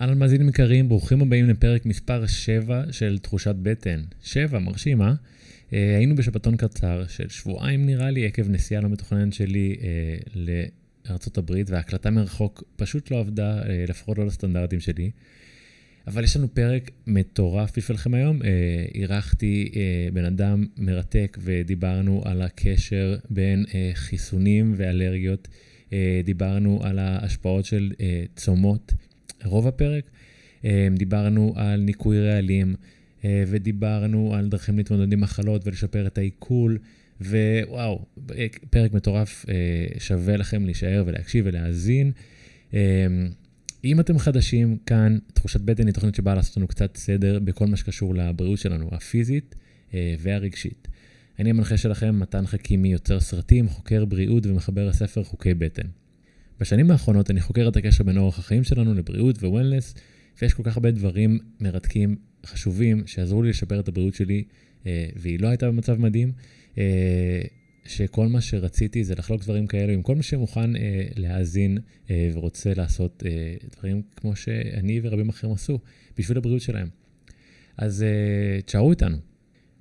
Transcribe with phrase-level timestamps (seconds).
[0.00, 4.02] אהלן מאזינים יקרים, ברוכים הבאים לפרק מספר 7 של תחושת בטן.
[4.22, 5.14] 7, מרשים, אה?
[5.72, 5.96] אה?
[5.96, 10.66] היינו בשבתון קצר של שבועיים נראה לי, עקב נסיעה לא מתוכננת שלי אה,
[11.36, 15.10] הברית, וההקלטה מרחוק פשוט לא עבדה, אה, לפחות לא לסטנדרטים שלי.
[16.06, 18.42] אבל יש לנו פרק מטורף בשבילכם היום.
[18.42, 18.48] אה,
[18.94, 25.48] אירחתי אה, בן אדם מרתק ודיברנו על הקשר בין אה, חיסונים ואלרגיות.
[25.92, 28.92] אה, דיברנו על ההשפעות של אה, צומות.
[29.44, 30.04] רוב הפרק.
[30.66, 32.74] אה, דיברנו על ניקוי רעלים,
[33.24, 36.78] אה, ודיברנו על דרכים להתמודד עם מחלות ולשפר את העיכול,
[37.20, 38.04] ווואו,
[38.70, 39.54] פרק מטורף, אה,
[39.98, 42.12] שווה לכם להישאר ולהקשיב ולהאזין.
[43.84, 47.76] אם אתם חדשים, כאן תחושת בטן היא תוכנית שבאה לעשות לנו קצת סדר בכל מה
[47.76, 49.54] שקשור לבריאות שלנו, הפיזית
[49.94, 50.88] והרגשית.
[51.38, 55.86] אני המנחה שלכם, מתן חכימי, יוצר סרטים, חוקר בריאות ומחבר הספר חוקי בטן.
[56.60, 59.94] בשנים האחרונות אני חוקר את הקשר בין אורח החיים שלנו לבריאות ווולנס,
[60.42, 62.16] ויש כל כך הרבה דברים מרתקים,
[62.46, 64.44] חשובים, שעזרו לי לשפר את הבריאות שלי,
[64.86, 66.32] אה, והיא לא הייתה במצב מדהים,
[66.78, 67.42] אה,
[67.84, 71.78] שכל מה שרציתי זה לחלוק דברים כאלו עם כל מי שמוכן אה, להאזין
[72.32, 73.22] ורוצה לעשות
[73.76, 75.78] דברים כמו שאני ורבים אחרים עשו,
[76.18, 76.88] בשביל הבריאות שלהם.
[77.76, 78.04] אז
[78.64, 79.16] תשארו איתנו.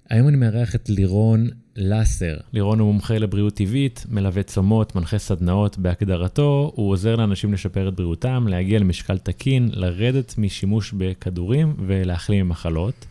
[0.10, 2.38] היום אני מארח את לירון לסר.
[2.54, 5.78] לירון הוא מומחה לבריאות טבעית, מלווה צומות, מנחה סדנאות.
[5.78, 13.06] בהגדרתו, הוא עוזר לאנשים לשפר את בריאותם, להגיע למשקל תקין, לרדת משימוש בכדורים ולהחלים ממחלות.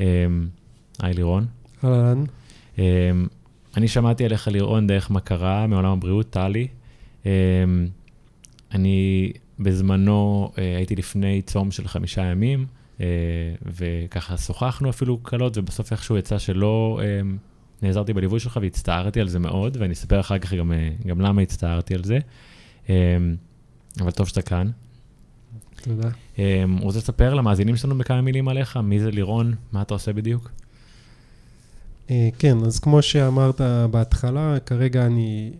[0.00, 0.04] אמ,
[1.02, 1.46] היי לירון.
[1.84, 2.24] אהלן.
[2.78, 2.84] אמ,
[3.76, 6.68] אני שמעתי עליך לירון דרך מכרה מעולם הבריאות, טלי.
[7.26, 7.30] אמ,
[8.72, 12.66] אני בזמנו אה, הייתי לפני צום של חמישה ימים.
[13.00, 13.06] אה,
[13.66, 17.20] וככה שוחחנו אפילו קלות, ובסוף איכשהו יצא שלא אה,
[17.82, 21.42] נעזרתי בליווי שלך והצטערתי על זה מאוד, ואני אספר אחר כך גם, אה, גם למה
[21.42, 22.18] הצטערתי על זה.
[24.00, 24.70] אבל טוב שאתה כאן.
[25.82, 26.08] תודה.
[26.80, 28.76] רוצה לספר למאזינים שלנו בכמה מילים עליך?
[28.76, 29.54] מי זה לירון?
[29.72, 30.50] מה אתה עושה בדיוק?
[32.38, 35.52] כן, אז כמו שאמרת בהתחלה, כרגע אני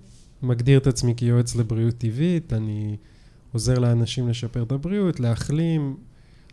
[0.43, 2.97] מגדיר את עצמי כיועץ לבריאות טבעית, אני
[3.53, 5.97] עוזר לאנשים לשפר את הבריאות, להחלים,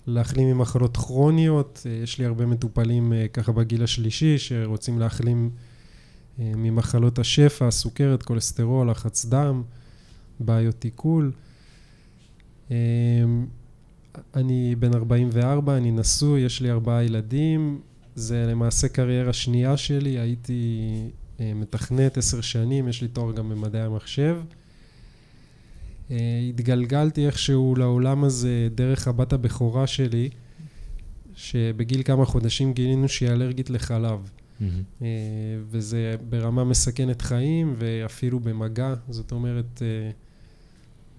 [0.07, 1.81] להחלים ממחלות כרוניות.
[1.85, 5.49] אה, יש לי הרבה מטופלים אה, ככה בגיל השלישי שרוצים להחלים
[6.39, 9.63] אה, ממחלות השפע, סוכרת, כולסטרול, לחץ דם,
[10.39, 11.31] בעיות עיכול.
[14.35, 17.81] אני בן 44, אני נשוי, יש לי ארבעה ילדים.
[18.15, 20.81] זה למעשה קריירה שנייה שלי, הייתי
[21.39, 24.37] מתכנת עשר שנים, יש לי תואר גם במדעי המחשב.
[26.11, 26.17] אה,
[26.49, 30.29] התגלגלתי איכשהו לעולם הזה דרך הבת הבכורה שלי,
[31.35, 34.29] שבגיל כמה חודשים גילינו שהיא אלרגית לחלב.
[34.61, 35.03] Mm-hmm.
[35.69, 40.11] וזה ברמה מסכנת חיים ואפילו במגע, זאת אומרת, אה,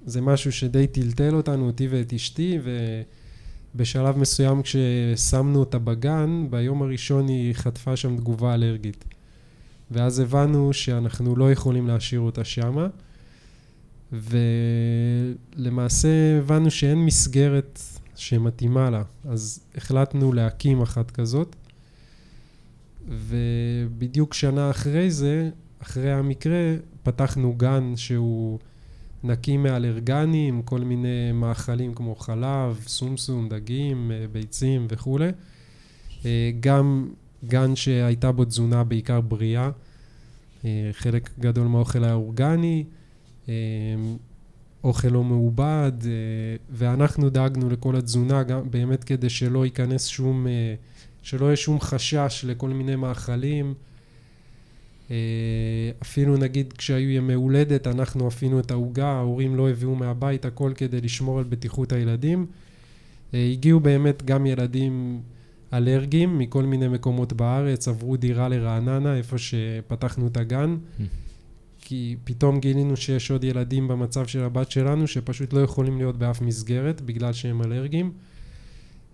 [0.06, 2.58] זה משהו שדי טלטל אותנו, אותי ואת אשתי,
[3.74, 9.04] ובשלב מסוים כששמנו אותה בגן, ביום הראשון היא חטפה שם תגובה אלרגית.
[9.90, 12.88] ואז הבנו שאנחנו לא יכולים להשאיר אותה שמה.
[14.12, 17.80] ולמעשה הבנו שאין מסגרת
[18.16, 21.56] שמתאימה לה, אז החלטנו להקים אחת כזאת.
[23.08, 25.50] ובדיוק שנה אחרי זה,
[25.82, 28.58] אחרי המקרה, פתחנו גן שהוא
[29.24, 35.30] נקי מאלרגנים, כל מיני מאכלים כמו חלב, סומסום, דגים, ביצים וכולי.
[36.60, 37.08] גם
[37.44, 39.70] גן שהייתה בו תזונה בעיקר בריאה,
[40.92, 42.84] חלק גדול מהאוכל היה אורגני.
[43.48, 43.52] אמ,
[44.84, 46.10] אוכל לא מעובד, אה,
[46.70, 50.74] ואנחנו דאגנו לכל התזונה גם באמת כדי שלא ייכנס שום, אה,
[51.22, 53.74] שלא יהיה שום חשש לכל מיני מאכלים.
[55.10, 55.16] אה,
[56.02, 61.00] אפילו נגיד כשהיו ימי הולדת, אנחנו אפינו את העוגה, ההורים לא הביאו מהבית, הכל כדי
[61.00, 62.46] לשמור על בטיחות הילדים.
[63.32, 65.20] הגיעו באמת גם ילדים
[65.72, 70.76] אלרגיים מכל מיני מקומות בארץ, עברו דירה לרעננה, איפה שפתחנו את הגן.
[71.88, 76.40] כי פתאום גילינו שיש עוד ילדים במצב של הבת שלנו שפשוט לא יכולים להיות באף
[76.40, 78.12] מסגרת בגלל שהם אלרגיים.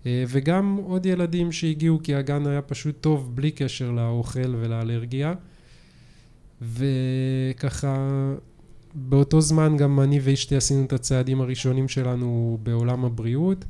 [0.05, 5.33] אה, וגם עוד ילדים שהגיעו כי הגן היה פשוט טוב בלי קשר לאוכל ולאלרגיה.
[6.61, 7.97] וככה
[8.95, 13.65] באותו זמן גם אני ואשתי עשינו את הצעדים הראשונים שלנו בעולם הבריאות.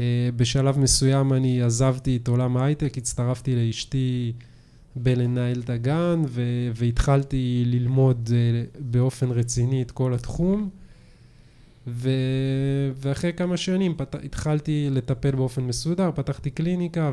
[0.00, 4.32] אה, בשלב מסוים אני עזבתי את עולם ההייטק, הצטרפתי לאשתי
[4.96, 10.70] בלנהל את הגן, ו- והתחלתי ללמוד uh, באופן רציני את כל התחום.
[11.86, 17.12] ו- ואחרי כמה שנים פת- התחלתי לטפל באופן מסודר, פתחתי קליניקה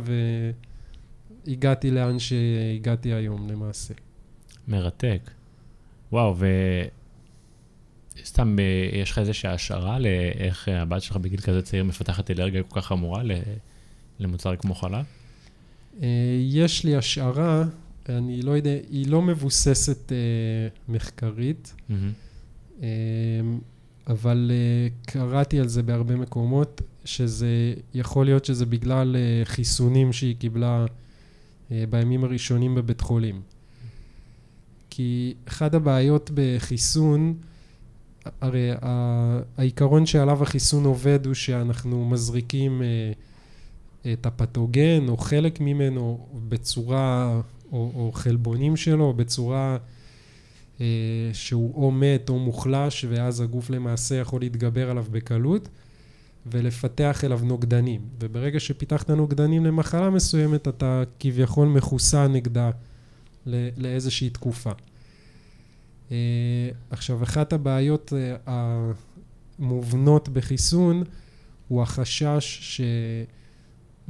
[1.48, 3.94] והגעתי לאן שהגעתי היום למעשה.
[4.68, 5.31] מרתק.
[6.12, 6.36] וואו,
[8.24, 12.81] סתם, אה, יש לך איזושהי השערה לאיך הבת שלך בגיל כזה צעיר מפתחת אלרגיה כל
[12.81, 13.24] כך חמורה
[14.19, 15.06] למוצר כמו חלב?
[16.41, 17.63] יש לי השערה,
[18.09, 20.11] אני לא יודע, היא לא מבוססת
[20.89, 21.73] מחקרית.
[21.89, 22.83] Mm-hmm.
[24.07, 30.35] אבל uh, קראתי על זה בהרבה מקומות, שזה יכול להיות שזה בגלל uh, חיסונים שהיא
[30.35, 33.41] קיבלה uh, בימים הראשונים בבית חולים.
[34.89, 37.33] כי אחת הבעיות בחיסון,
[38.41, 38.69] הרי
[39.57, 42.83] העיקרון שעליו החיסון עובד הוא שאנחנו מזריקים uh,
[44.13, 49.77] את הפתוגן או חלק ממנו בצורה, או, או חלבונים שלו בצורה
[50.81, 50.86] אה,
[51.33, 55.69] שהוא או מת או מוחלש, ואז הגוף למעשה יכול להתגבר עליו בקלות,
[56.45, 58.01] ולפתח אליו נוגדנים.
[58.19, 62.71] וברגע שפיתחת נוגדנים למחלה מסוימת, אתה כביכול מחוסן נגדה
[63.77, 64.71] לאיזושהי תקופה.
[66.12, 66.18] אה,
[66.89, 68.36] עכשיו, אחת הבעיות אה,
[69.59, 71.04] המובנות בחיסון
[71.68, 72.81] הוא החשש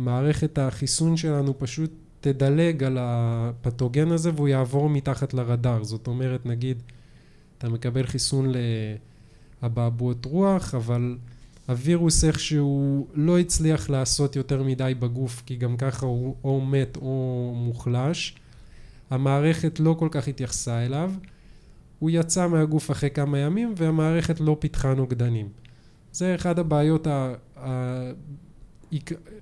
[0.01, 5.83] שמערכת החיסון שלנו פשוט תדלג על הפתוגן הזה והוא יעבור מתחת לרדאר.
[5.83, 6.83] זאת אומרת, נגיד,
[7.57, 8.51] אתה מקבל חיסון
[9.63, 11.18] לאבעבועות רוח, אבל
[11.68, 17.53] הווירוס איכשהו לא הצליח לעשות יותר מדי בגוף, כי גם ככה הוא או מת או
[17.56, 18.36] מוחלש.
[19.09, 21.12] המערכת לא כל כך התייחסה אליו.
[22.00, 25.50] הוא יצא מהגוף אחרי כמה ימים והמערכת לא פיתחה נוגדנים.
[26.12, 27.07] זה אחד הבעיות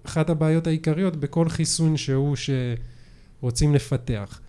[0.03, 4.41] אחת הבעיות העיקריות בכל חיסון שהוא שרוצים לפתח.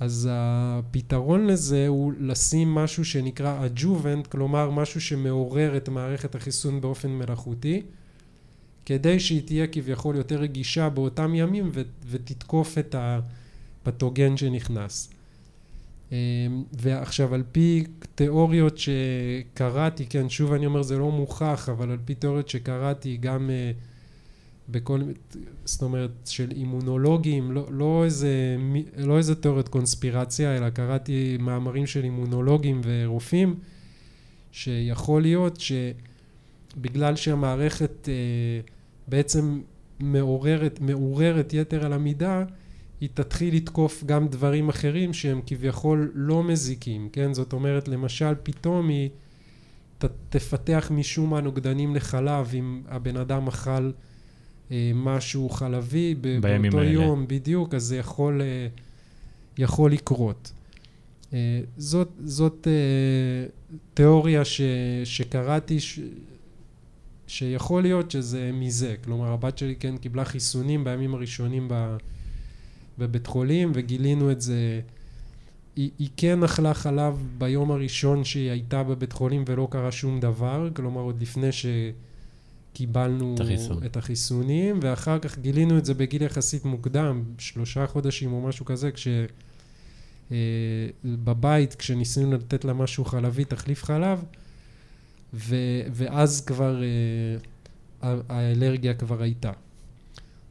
[0.00, 7.10] אז הפתרון לזה הוא לשים משהו שנקרא adjuvant, כלומר משהו שמעורר את מערכת החיסון באופן
[7.10, 7.82] מלאכותי,
[8.86, 15.10] כדי שהיא תהיה כביכול יותר רגישה באותם ימים ו- ותתקוף את הפתוגן שנכנס.
[16.12, 16.16] אמ,
[16.72, 17.84] ועכשיו על פי
[18.14, 23.50] תיאוריות שקראתי, כן שוב אני אומר זה לא מוכח, אבל על פי תיאוריות שקראתי גם
[23.50, 23.87] uh,
[24.68, 25.00] בכל,
[25.64, 28.56] זאת אומרת, של אימונולוגים, לא, לא, איזה,
[28.96, 33.54] לא איזה תיאוריית קונספירציה, אלא קראתי מאמרים של אימונולוגים ורופאים,
[34.52, 38.14] שיכול להיות שבגלל שהמערכת אה,
[39.08, 39.60] בעצם
[40.00, 42.44] מעוררת, מעוררת יתר על המידה,
[43.00, 47.34] היא תתחיל לתקוף גם דברים אחרים שהם כביכול לא מזיקים, כן?
[47.34, 49.10] זאת אומרת, למשל, פתאום היא
[49.98, 53.90] ת, תפתח משום מה נוגדנים לחלב אם הבן אדם אכל
[54.94, 56.90] משהו חלבי באותו האלה.
[56.90, 58.66] יום, בדיוק, אז זה יכול, אה,
[59.58, 60.52] יכול לקרות.
[61.32, 62.68] אה, זאת, זאת
[63.94, 64.60] תיאוריה ש,
[65.04, 66.00] שקראתי, ש,
[67.26, 68.94] שיכול להיות שזה מזה.
[69.04, 71.68] כלומר, הבת שלי כן קיבלה חיסונים בימים הראשונים
[72.98, 74.80] בבית חולים, וגילינו את זה.
[75.76, 80.68] היא, היא כן אכלה חלב ביום הראשון שהיא הייתה בבית חולים ולא קרה שום דבר,
[80.74, 81.66] כלומר עוד לפני ש...
[82.78, 83.86] קיבלנו את, החיסון.
[83.86, 88.90] את החיסונים, ואחר כך גילינו את זה בגיל יחסית מוקדם, שלושה חודשים או משהו כזה,
[88.90, 89.08] כש...
[90.32, 90.36] אה,
[91.04, 94.24] בבית, כשניסינו לתת לה משהו חלבי, תחליף חלב,
[95.34, 95.56] ו,
[95.92, 99.52] ואז כבר אה, האלרגיה כבר הייתה.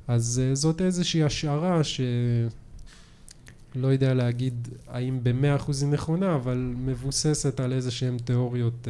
[0.07, 7.59] אז אה, זאת איזושהי השערה שלא יודע להגיד האם במאה אחוז היא נכונה, אבל מבוססת
[7.59, 8.87] על איזה שהן תיאוריות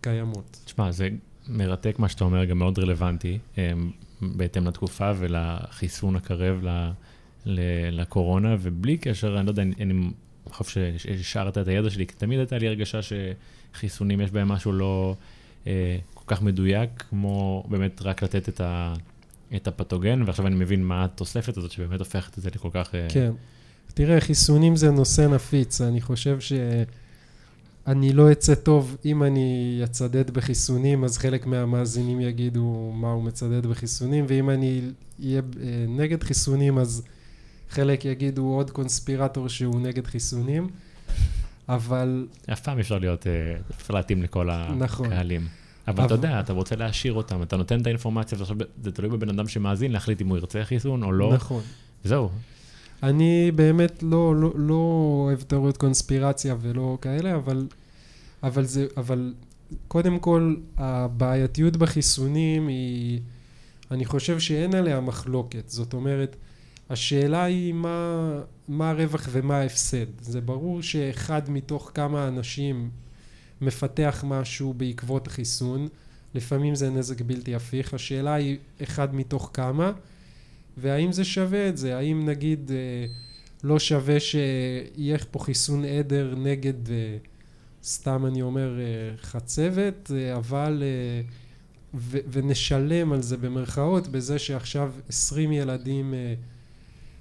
[0.00, 0.60] קיימות.
[0.64, 1.08] תשמע, זה
[1.50, 3.90] מרתק מה שאתה אומר, גם מאוד רלוונטי, אמ,
[4.22, 6.64] בהתאם לתקופה ולחיסון הקרב
[7.90, 10.10] לקורונה, ובלי קשר, אני לא יודע, אני
[10.50, 15.14] חושב שהשארת את הידע שלי, כי תמיד הייתה לי הרגשה שחיסונים יש בהם משהו לא
[15.66, 18.94] אה, כל כך מדויק, כמו באמת רק לתת את, ה,
[19.56, 22.94] את הפתוגן, ועכשיו אני מבין מה התוספת הזאת שבאמת הופכת את זה לכל כך...
[22.94, 23.06] אה...
[23.08, 23.30] כן.
[23.94, 26.52] תראה, חיסונים זה נושא נפיץ, אני חושב ש...
[27.90, 33.66] אני לא אצא טוב אם אני אצדד בחיסונים, אז חלק מהמאזינים יגידו מה הוא מצדד
[33.66, 34.80] בחיסונים, ואם אני
[35.24, 37.02] אהיה אה, נגד חיסונים, אז
[37.70, 40.68] חלק יגידו עוד קונספירטור שהוא נגד חיסונים,
[41.68, 42.26] אבל...
[42.52, 43.32] אף פעם אפשר להיות, אה,
[43.76, 45.06] אפשר להתאים לכל נכון.
[45.06, 45.46] הקהלים.
[45.88, 49.28] אבל אתה יודע, אתה רוצה להשאיר אותם, אתה נותן את האינפורמציה, ועכשיו זה תלוי בבן
[49.28, 51.32] אדם שמאזין להחליט אם הוא ירצה חיסון או לא.
[51.34, 51.62] נכון.
[52.04, 52.30] זהו.
[53.02, 54.74] אני באמת לא, לא, לא
[55.26, 57.66] אוהב תיאוריות קונספירציה ולא כאלה, אבל,
[58.42, 59.34] אבל, זה, אבל
[59.88, 63.20] קודם כל, הבעייתיות בחיסונים היא,
[63.90, 65.68] אני חושב שאין עליה מחלוקת.
[65.68, 66.36] זאת אומרת,
[66.90, 70.20] השאלה היא מה, מה הרווח ומה ההפסד.
[70.20, 72.90] זה ברור שאחד מתוך כמה אנשים
[73.60, 75.88] מפתח משהו בעקבות החיסון,
[76.34, 79.92] לפעמים זה נזק בלתי הפיך, השאלה היא אחד מתוך כמה.
[80.76, 81.96] והאם זה שווה את זה?
[81.96, 83.06] האם נגיד אה,
[83.64, 87.16] לא שווה שיהיה פה חיסון עדר נגד, אה,
[87.84, 88.78] סתם אני אומר
[89.22, 90.82] חצבת, אבל...
[91.94, 96.14] ו- ונשלם על זה במרכאות בזה שעכשיו 20 ילדים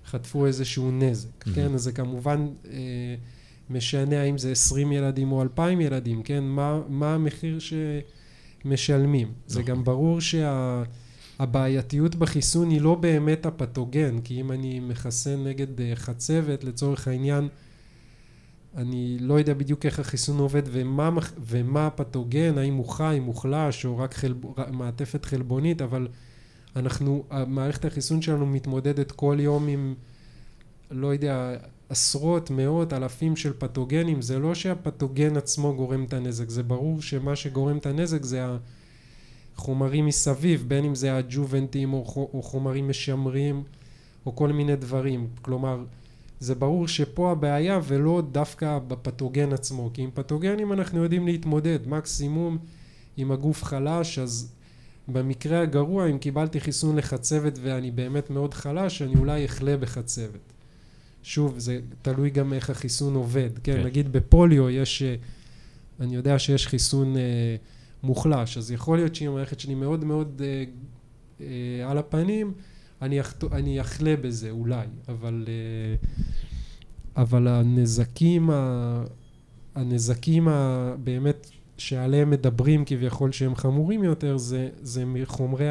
[0.06, 1.56] חטפו איזשהו נזק, mm-hmm.
[1.56, 1.74] כן?
[1.74, 2.48] אז זה כמובן
[3.70, 6.44] משנה האם זה 20 ילדים או 2,000 ילדים, כן?
[6.44, 9.28] מה, מה המחיר שמשלמים.
[9.28, 9.44] נכון.
[9.46, 10.84] זה גם ברור שה,
[12.16, 17.48] בחיסון היא לא באמת הפתוגן, כי אם אני מחסן נגד אה, חצבת, לצורך העניין,
[18.78, 21.10] אני לא יודע בדיוק איך החיסון עובד ומה,
[21.46, 24.38] ומה הפתוגן, האם הוא חי, מוחלש, או רק חלב,
[24.72, 26.08] מעטפת חלבונית, אבל
[26.76, 29.94] אנחנו, מערכת החיסון שלנו מתמודדת כל יום עם,
[30.92, 31.56] לא יודע,
[31.90, 37.36] עשרות, מאות, אלפים של פתוגנים, זה לא שהפתוגן עצמו גורם את הנזק, זה ברור שמה
[37.36, 38.46] שגורם את הנזק זה
[39.56, 43.64] החומרים מסביב, בין אם זה הג'ובנטים או, או חומרים משמרים
[44.26, 45.84] או כל מיני דברים, כלומר
[46.39, 52.58] זה ברור שפה הבעיה ולא דווקא בפתוגן עצמו, כי עם פתוגנים אנחנו יודעים להתמודד, מקסימום
[53.17, 54.51] אם הגוף חלש אז
[55.08, 60.53] במקרה הגרוע אם קיבלתי חיסון לחצבת ואני באמת מאוד חלש אני אולי אחלה בחצבת
[61.24, 63.50] שוב, זה תלוי גם איך החיסון עובד.
[63.63, 63.84] כן, כן.
[63.84, 65.15] נגיד בפוליו יש, אה,
[66.00, 67.55] אני יודע שיש חיסון אה,
[68.03, 70.63] מוחלש, אז יכול להיות שאם המערכת שלי מאוד מאוד אה,
[71.41, 72.53] אה, על הפנים,
[73.01, 75.96] אני, אחת, אני אחלה בזה אולי, אבל, אה,
[77.22, 79.03] אבל הנזקים, ה,
[79.75, 85.68] הנזקים ה, באמת שעליהם מדברים כביכול שהם חמורים יותר, זה, זה מחומרי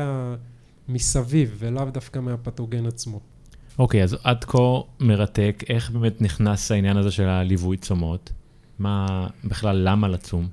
[0.88, 3.20] המסביב ולאו דווקא מהפתוגן עצמו.
[3.78, 4.58] אוקיי, אז עד כה
[5.00, 8.32] מרתק, איך באמת נכנס העניין הזה של הליווי צומות?
[8.78, 10.48] מה, בכלל, למה לצום?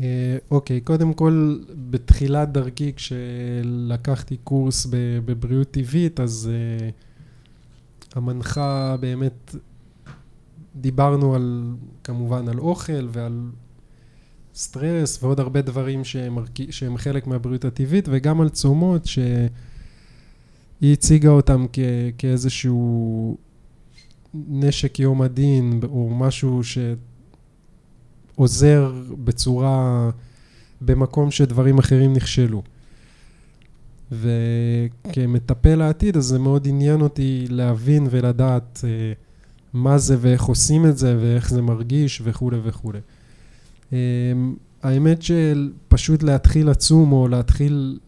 [0.00, 1.58] אה, אוקיי, קודם כל,
[1.90, 4.86] בתחילת דרכי, כשלקחתי קורס
[5.24, 9.54] בבריאות טבעית, אז uh, המנחה באמת,
[10.76, 11.74] דיברנו על,
[12.04, 13.50] כמובן, על אוכל ועל
[14.54, 16.38] סטרס ועוד הרבה דברים שהם,
[16.70, 19.18] שהם חלק מהבריאות הטבעית, וגם על צומות, ש...
[20.80, 21.78] היא הציגה אותם כ,
[22.18, 23.36] כאיזשהו
[24.34, 26.60] נשק יום הדין, או משהו
[28.36, 28.92] שעוזר
[29.24, 30.10] בצורה,
[30.80, 32.62] במקום שדברים אחרים נכשלו.
[34.12, 39.12] וכמטפל לעתיד, אז זה מאוד עניין אותי להבין ולדעת אה,
[39.72, 42.98] מה זה ואיך עושים את זה ואיך זה מרגיש וכולי וכולי.
[43.92, 43.98] אה,
[44.82, 47.98] האמת שפשוט להתחיל לצום או להתחיל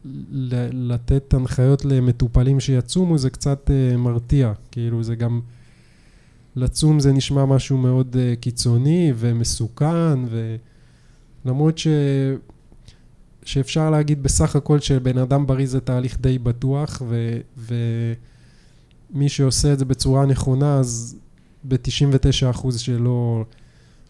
[0.73, 5.41] לתת הנחיות למטופלים שיצומו זה קצת uh, מרתיע, כאילו זה גם,
[6.57, 10.19] לצום זה נשמע משהו מאוד uh, קיצוני ומסוכן
[11.45, 11.87] ולמרות ש...
[13.45, 17.41] שאפשר להגיד בסך הכל שבן אדם בריא זה תהליך די בטוח ו...
[19.13, 21.17] ומי שעושה את זה בצורה נכונה אז
[21.65, 23.45] ב-99% שלא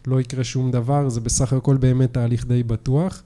[0.07, 3.23] לא יקרה שום דבר, זה בסך הכל באמת תהליך די בטוח.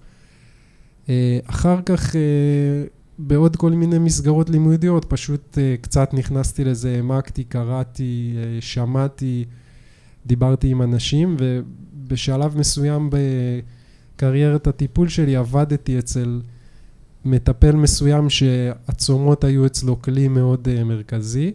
[1.08, 2.84] אה, אחר כך, אה,
[3.18, 9.44] בעוד כל מיני מסגרות לימודיות, פשוט אה, קצת נכנסתי לזה, העמקתי, קראתי, שמעתי,
[10.26, 13.10] דיברתי עם אנשים, ובשלב מסוים
[14.16, 16.40] בקריירת הטיפול שלי עבדתי אצל
[17.24, 21.52] מטפל מסוים שהצומות היו אצלו כלי מאוד מרכזי.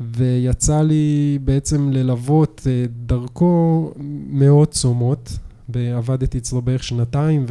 [0.00, 3.92] ויצא לי בעצם ללוות אה, דרכו
[4.30, 7.46] מאות צומות, ועבדתי אצלו בערך שנתיים,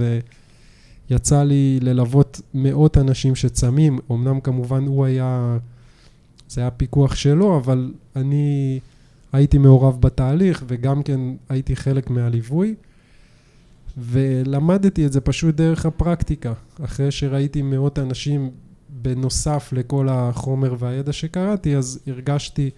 [1.10, 5.58] ויצא לי ללוות מאות אנשים שצמים, אמנם כמובן הוא היה,
[6.50, 8.80] זה היה פיקוח שלו, אבל אני
[9.34, 11.20] הייתי מעורב בתהליך, וגם כן
[11.50, 12.76] הייתי חלק מהליווי.
[13.98, 16.54] ולמדתי את זה פשוט דרך הפרקטיקה.
[16.84, 18.50] אחרי שראיתי מאות אנשים
[18.90, 22.70] בנוסף לכל החומר והידע שקראתי, אז הרגשתי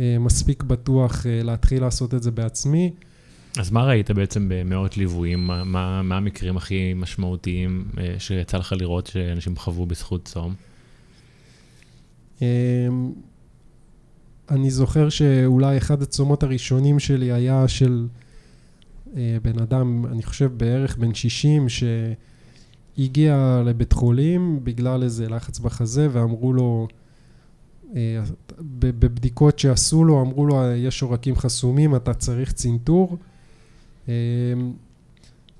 [0.00, 2.92] אה, מספיק בטוח אה, להתחיל לעשות את זה בעצמי.
[3.58, 5.46] אז מה ראית בעצם במאות ליוויים?
[5.46, 5.64] מה,
[6.02, 10.54] מה, המקרים הכי משמעותיים אה, שיצא לך לראות שאנשים חוו בזכות צום?
[12.42, 12.46] אה,
[14.50, 18.06] אני זוכר שאולי אחד הצומות הראשונים שלי היה של
[19.16, 21.84] אה, בן אדם, אני חושב בערך בן 60, ש...
[22.98, 26.88] הגיע לבית חולים בגלל איזה לחץ בחזה ואמרו לו,
[27.96, 28.22] אה,
[28.60, 33.16] בבדיקות שעשו לו, אמרו לו, יש עורקים חסומים, אתה צריך צנתור.
[34.08, 34.14] אה,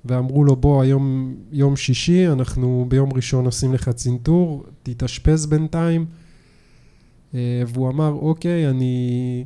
[0.05, 6.05] ואמרו לו, בוא, היום יום שישי, אנחנו ביום ראשון עושים לך צנתור, תתאשפז בינתיים.
[7.35, 9.45] אה, והוא אמר, אוקיי, אני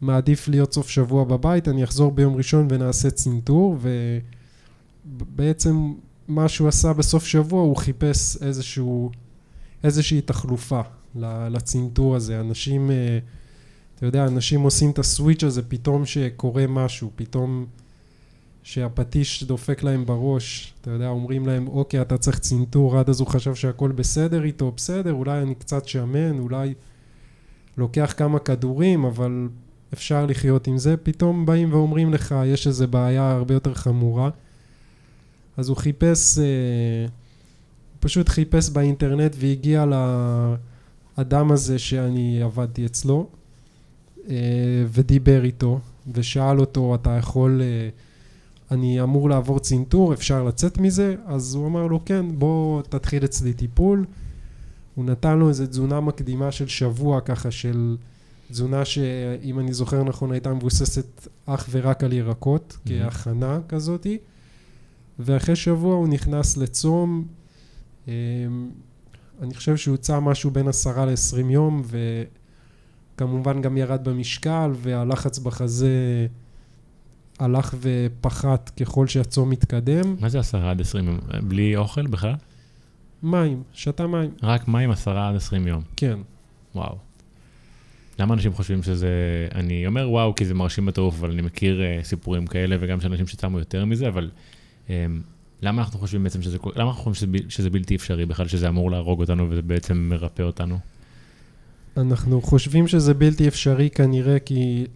[0.00, 3.78] מעדיף להיות סוף שבוע בבית, אני אחזור ביום ראשון ונעשה צנתור,
[5.06, 5.92] ובעצם
[6.28, 9.10] מה שהוא עשה בסוף שבוע, הוא חיפש איזשהו,
[9.84, 10.80] איזושהי תחלופה
[11.50, 12.40] לצנתור הזה.
[12.40, 13.18] אנשים, אה,
[13.96, 17.66] אתה יודע, אנשים עושים את הסוויץ' הזה פתאום שקורה משהו, פתאום
[18.66, 23.28] שהפטיש דופק להם בראש, אתה יודע, אומרים להם, אוקיי, אתה צריך צנתור, עד אז הוא
[23.28, 26.74] חשב שהכל בסדר איתו, בסדר, אולי אני קצת שמן, אולי
[27.76, 29.48] לוקח כמה כדורים, אבל
[29.92, 34.30] אפשר לחיות עם זה, פתאום באים ואומרים לך, יש איזו בעיה הרבה יותר חמורה.
[35.56, 37.06] אז הוא חיפש, אה,
[38.00, 39.84] פשוט חיפש באינטרנט והגיע
[41.18, 43.26] לאדם הזה שאני עבדתי אצלו,
[44.28, 44.34] אה,
[44.88, 45.80] ודיבר איתו,
[46.14, 47.88] ושאל אותו, אתה יכול, אה,
[48.70, 51.14] אני אמור לעבור צנתור, אפשר לצאת מזה?
[51.26, 54.04] אז הוא אמר לו, כן, בוא תתחיל אצלי טיפול.
[54.94, 57.96] הוא נתן לו איזו תזונה מקדימה של שבוע ככה של
[58.50, 62.88] תזונה שאם אני זוכר נכון הייתה מבוססת אך ורק על ירקות mm-hmm.
[62.88, 64.18] כהכנה כזאתי
[65.18, 67.24] ואחרי שבוע הוא נכנס לצום
[68.08, 68.12] אמ,
[69.42, 71.82] אני חושב שהוא צם משהו בין עשרה לעשרים יום
[73.14, 76.26] וכמובן גם ירד במשקל והלחץ בחזה
[77.38, 80.16] הלך ופחת ככל שהצום מתקדם.
[80.20, 81.18] מה זה עשרה עד עשרים יום?
[81.42, 82.34] בלי אוכל בכלל?
[83.22, 84.30] מים, שתה מים.
[84.42, 85.82] רק מים עשרה עד עשרים יום.
[85.96, 86.18] כן.
[86.74, 86.96] וואו.
[88.18, 89.08] למה אנשים חושבים שזה,
[89.54, 93.12] אני אומר וואו כי זה מרשים בטירוף, אבל אני מכיר uh, סיפורים כאלה וגם של
[93.12, 94.30] אנשים שצמו יותר מזה, אבל
[94.86, 94.90] um,
[95.62, 98.90] למה אנחנו חושבים בעצם שזה, למה אנחנו חושבים שזה, שזה בלתי אפשרי בכלל, שזה אמור
[98.90, 100.78] להרוג אותנו וזה בעצם מרפא אותנו?
[101.96, 104.86] אנחנו חושבים שזה בלתי אפשרי כנראה כי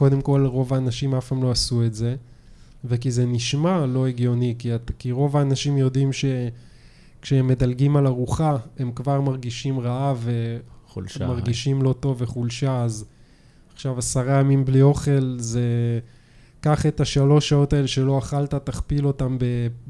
[0.00, 2.16] קודם כל רוב האנשים אף פעם לא עשו את זה,
[2.84, 6.24] וכי זה נשמע לא הגיוני, כי, כי רוב האנשים יודעים ש...
[7.22, 10.28] כשהם מדלגים על ארוחה, הם כבר מרגישים רעב
[11.20, 13.04] ומרגישים לא טוב וחולשה, אז
[13.72, 15.62] עכשיו עשרה ימים בלי אוכל זה...
[16.60, 19.38] קח את השלוש שעות האלה שלא אכלת, תכפיל אותם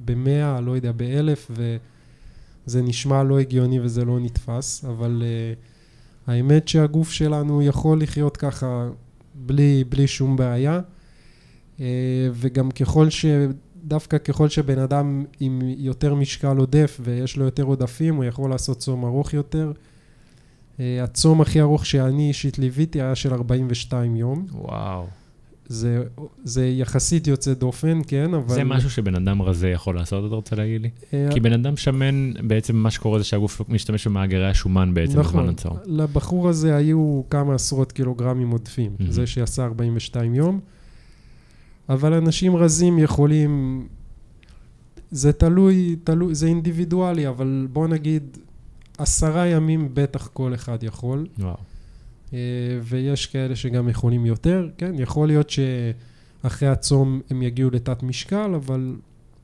[0.05, 7.11] במאה, לא יודע, באלף, וזה נשמע לא הגיוני וזה לא נתפס, אבל uh, האמת שהגוף
[7.11, 8.89] שלנו יכול לחיות ככה
[9.47, 10.81] בלי, בלי שום בעיה,
[11.77, 11.81] uh,
[12.33, 13.25] וגם ככל ש...
[13.85, 18.79] דווקא ככל שבן אדם עם יותר משקל עודף ויש לו יותר עודפים, הוא יכול לעשות
[18.79, 19.73] צום ארוך יותר.
[20.81, 24.47] אה, הצום הכי ארוך שאני אישית ליוויתי היה של 42 יום.
[24.53, 25.07] וואו.
[25.71, 26.03] זה,
[26.45, 28.55] זה יחסית יוצא דופן, כן, אבל...
[28.55, 30.91] זה משהו שבן אדם רזה יכול לעשות, אתה רוצה להגיד לי?
[31.15, 35.41] אה, כי בן אדם שמן, בעצם מה שקורה זה שהגוף משתמש במאגרי השומן בעצם נכון,
[35.41, 35.77] בזמן הצום.
[35.77, 39.11] נכון, לבחור הזה היו כמה עשרות קילוגרמים עודפים, mm-hmm.
[39.11, 40.61] זה שעשה 42 יום.
[41.89, 43.87] אבל אנשים רזים יכולים...
[45.11, 48.37] זה תלוי, תלוי, זה אינדיבידואלי, אבל בוא נגיד
[48.99, 51.27] עשרה ימים בטח כל אחד יכול.
[51.39, 51.57] וואו.
[52.33, 52.39] אה,
[52.83, 54.93] ויש כאלה שגם יכולים יותר, כן?
[54.99, 58.97] יכול להיות שאחרי הצום הם יגיעו לתת משקל, אבל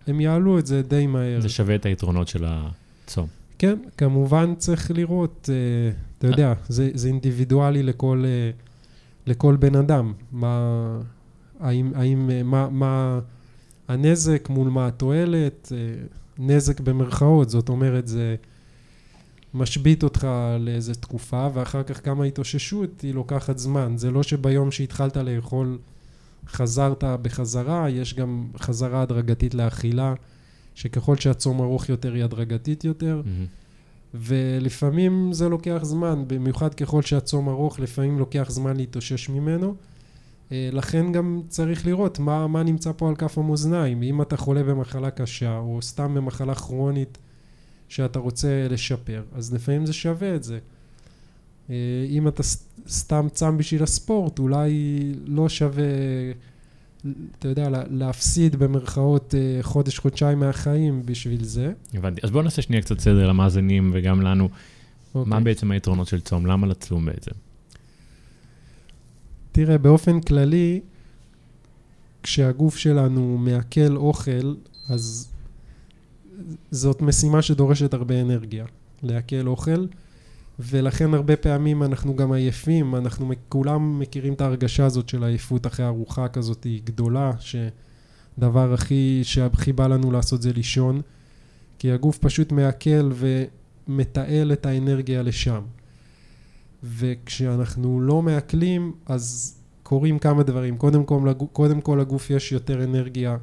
[0.07, 1.41] הם יעלו את זה די מהר.
[1.41, 3.27] זה שווה את היתרונות של הצום.
[3.59, 8.51] כן, כמובן צריך לראות, אה, אתה יודע, זה, זה אינדיבידואלי לכל, אה,
[9.27, 10.99] לכל בן אדם, מה,
[11.61, 13.21] האם, האם, מה, מה
[13.89, 15.73] הנזק מול מה התועלת,
[16.39, 18.37] נזק במרכאות, זאת אומרת זה
[19.57, 25.17] משבית אותך לאיזה תקופה ואחר כך כמה התאוששות היא לוקחת זמן, זה לא שביום שהתחלת
[25.17, 25.79] לאכול
[26.49, 30.15] חזרת בחזרה, יש גם חזרה הדרגתית לאכילה,
[30.75, 33.23] שככל שהצום ארוך יותר היא הדרגתית יותר.
[33.25, 33.67] Mm-hmm.
[34.15, 39.75] ולפעמים זה לוקח זמן, במיוחד ככל שהצום ארוך, לפעמים לוקח זמן להתאושש ממנו.
[40.53, 44.03] אה, לכן גם צריך לראות מה, מה נמצא פה על כף המאזניים.
[44.03, 47.19] אם אתה חולה במחלה קשה, או סתם במחלה כרונית
[47.89, 50.59] שאתה רוצה לשפר, אז לפעמים זה שווה את זה.
[51.71, 51.75] אה,
[52.09, 52.43] אם אתה
[52.89, 54.73] סתם צם בשביל הספורט, אולי
[55.27, 55.85] לא שווה,
[57.39, 61.73] אתה יודע, להפסיד במרכאות אה, חודש-חודשיים מהחיים בשביל זה.
[61.95, 62.21] הבנתי.
[62.25, 64.49] אז בואו נעשה שנייה קצת סדר למאזינים וגם לנו.
[64.49, 64.49] Okay.
[65.15, 65.45] מה אוקיי.
[65.45, 66.47] בעצם היתרונות של צום?
[66.47, 67.31] למה לצום בעצם?
[69.53, 70.81] תראה, באופן כללי,
[72.23, 74.55] כשהגוף שלנו מעכל אוכל,
[74.89, 75.29] אז
[76.71, 78.65] זאת משימה שדורשת הרבה אנרגיה,
[79.03, 79.87] לעכל אוכל,
[80.59, 85.87] ולכן הרבה פעמים אנחנו גם עייפים, אנחנו כולם מכירים את ההרגשה הזאת של עייפות אחרי
[85.87, 91.01] ארוחה כזאת היא גדולה, שדבר הכי, שהכי בא לנו לעשות זה לישון,
[91.79, 93.13] כי הגוף פשוט מעכל
[93.89, 95.63] ומתעל את האנרגיה לשם.
[96.83, 100.77] וכשאנחנו לא מעכלים, אז קורים כמה דברים.
[100.77, 103.37] קודם כל, קודם כל לגוף יש יותר אנרגיה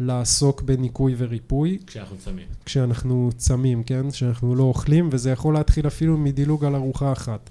[0.00, 1.78] לעסוק בניקוי וריפוי.
[1.86, 2.46] כשאנחנו צמים.
[2.64, 4.10] כשאנחנו צמים, כן?
[4.10, 7.50] כשאנחנו לא אוכלים, וזה יכול להתחיל אפילו מדילוג על ארוחה אחת.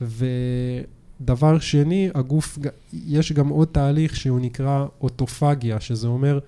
[0.00, 2.58] ודבר שני, הגוף,
[2.92, 6.38] יש גם עוד תהליך שהוא נקרא אוטופגיה, שזה אומר,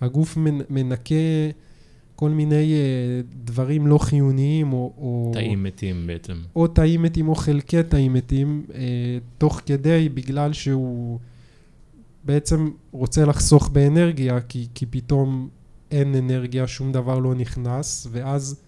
[0.00, 0.38] הגוף
[0.70, 1.14] מנקה
[2.16, 4.92] כל מיני uh, דברים לא חיוניים, או...
[4.98, 6.34] או תאים מתים בעצם.
[6.56, 8.74] או תאים מתים או חלקי תאים מתים, uh,
[9.38, 11.18] תוך כדי, בגלל שהוא...
[12.26, 15.48] בעצם רוצה לחסוך באנרגיה, כי, כי פתאום
[15.90, 18.60] אין אנרגיה, שום דבר לא נכנס, ואז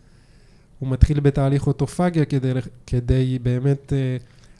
[0.79, 2.53] הוא מתחיל בתהליך אוטופגיה כדי,
[2.87, 4.17] כדי באמת אה,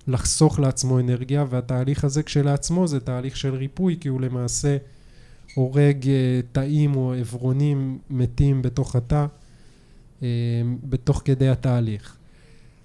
[0.07, 4.77] לחסוך לעצמו אנרגיה, והתהליך הזה כשלעצמו זה תהליך של ריפוי, כי הוא למעשה
[5.55, 9.27] הורג אה, תאים או עברונים מתים בתוך התא,
[10.23, 10.29] אה,
[10.85, 12.17] בתוך כדי התהליך.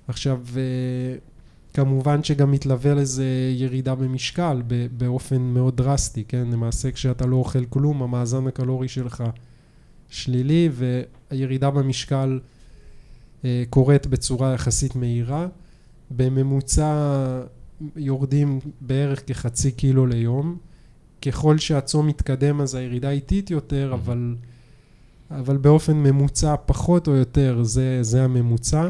[0.07, 1.32] עכשיו, אה,
[1.73, 4.61] כמובן שגם מתלווה לזה ירידה במשקל
[4.97, 6.47] באופן מאוד דרסטי, כן?
[6.51, 9.23] למעשה כשאתה לא אוכל כלום, המאזן הקלורי שלך
[10.09, 12.39] שלילי, והירידה במשקל
[13.45, 15.47] אה, קורית בצורה יחסית מהירה.
[16.11, 16.95] בממוצע
[17.95, 20.57] יורדים בערך כחצי קילו ליום.
[21.21, 23.93] ככל שהצום מתקדם אז הירידה איטית יותר.
[23.93, 24.35] אבל,
[25.31, 28.89] אבל באופן ממוצע פחות או יותר זה, זה הממוצע.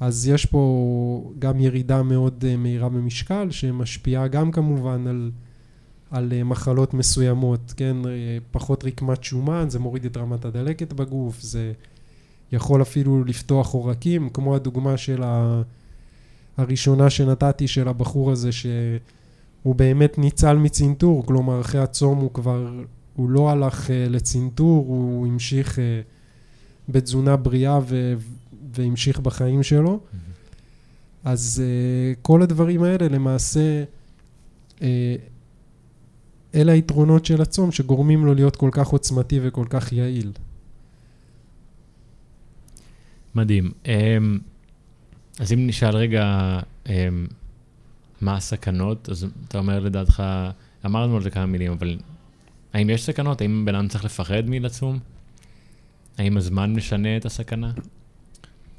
[0.00, 5.30] אז יש פה גם ירידה מאוד אה, מהירה במשקל, שמשפיעה גם כמובן על,
[6.10, 7.96] על אה, מחלות מסוימות, כן?
[8.50, 11.72] פחות רקמת שומן, זה מוריד את רמת הדלקת בגוף, זה
[12.52, 15.62] יכול אפילו לפתוח עורקים, כמו הדוגמה של ה...
[16.56, 22.80] הראשונה שנתתי של הבחור הזה, שהוא באמת ניצל מצנתור, כלומר אחרי הצום הוא כבר,
[23.16, 25.78] הוא לא הלך לצנתור, הוא המשיך
[26.88, 28.14] בתזונה בריאה ו...
[28.74, 30.00] והמשיך בחיים שלו.
[31.24, 33.84] אז uh, כל הדברים האלה למעשה,
[34.78, 34.82] uh,
[36.54, 40.32] אלה היתרונות של הצום שגורמים לו להיות כל כך עוצמתי וכל כך יעיל.
[43.34, 43.72] מדהים.
[43.86, 44.38] אמ,
[45.40, 46.58] אז אם נשאל רגע
[46.88, 47.26] אמ,
[48.20, 50.22] מה הסכנות, אז אתה אומר לדעתך,
[50.86, 51.98] אמרנו על זה כמה מילים, אבל
[52.72, 53.40] האם יש סכנות?
[53.40, 54.98] האם בן אדם צריך לפחד מלצום?
[56.18, 57.72] האם הזמן משנה את הסכנה?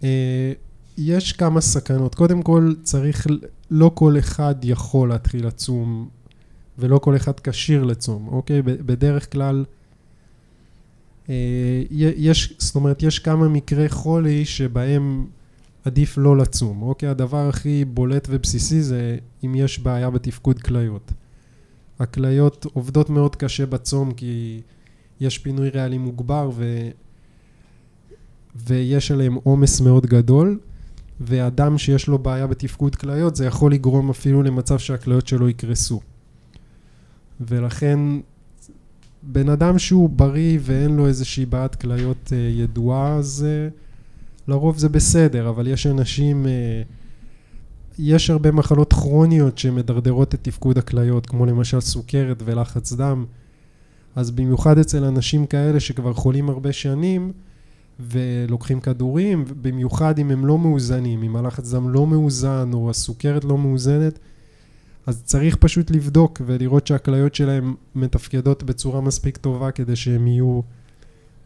[0.06, 0.54] אה,
[0.98, 2.16] יש כמה סכנות.
[2.16, 3.28] קודם כל, צריך,
[3.72, 6.10] לא כל אחד יכול להתחיל לצום,
[6.80, 8.62] ולא כל אחד כשיר לצום, אוקיי?
[8.62, 9.66] בדרך כלל,
[11.30, 15.26] אה, יש, זאת אומרת, יש כמה מקרי חולי שבהם
[15.86, 17.10] עדיף לא לצום, אוקיי?
[17.10, 21.12] הדבר הכי בולט ובסיסי זה אם יש בעיה בתפקוד כליות.
[22.00, 24.62] הכליות עובדות מאוד קשה בצום כי
[25.20, 26.90] יש פינוי ריאלי מוגבר ו...
[28.56, 30.60] ויש עליהם עומס מאוד גדול,
[31.22, 36.02] ואדם שיש לו בעיה בתפקוד כליות זה יכול לגרום אפילו למצב שהכליות שלו יקרסו.
[37.42, 38.00] ולכן
[39.24, 43.68] בן אדם שהוא בריא ואין לו איזושהי בעיית כליות אה, ידועה, אז אה,
[44.48, 46.82] לרוב זה בסדר, אבל יש אנשים, אה,
[48.00, 53.26] יש הרבה מחלות כרוניות שמדרדרות את תפקוד הכליות, כמו למשל סוכרת ולחץ דם,
[54.16, 57.32] אז במיוחד אצל אנשים כאלה שכבר חולים הרבה שנים
[58.00, 63.58] ולוקחים כדורים, במיוחד אם הם לא מאוזנים, אם הלחץ דם לא מאוזן או הסוכרת לא
[63.58, 64.20] מאוזנת,
[65.06, 70.62] אז צריך פשוט לבדוק ולראות שהכליות שלהם מתפקדות בצורה מספיק טובה כדי שהם יהיו,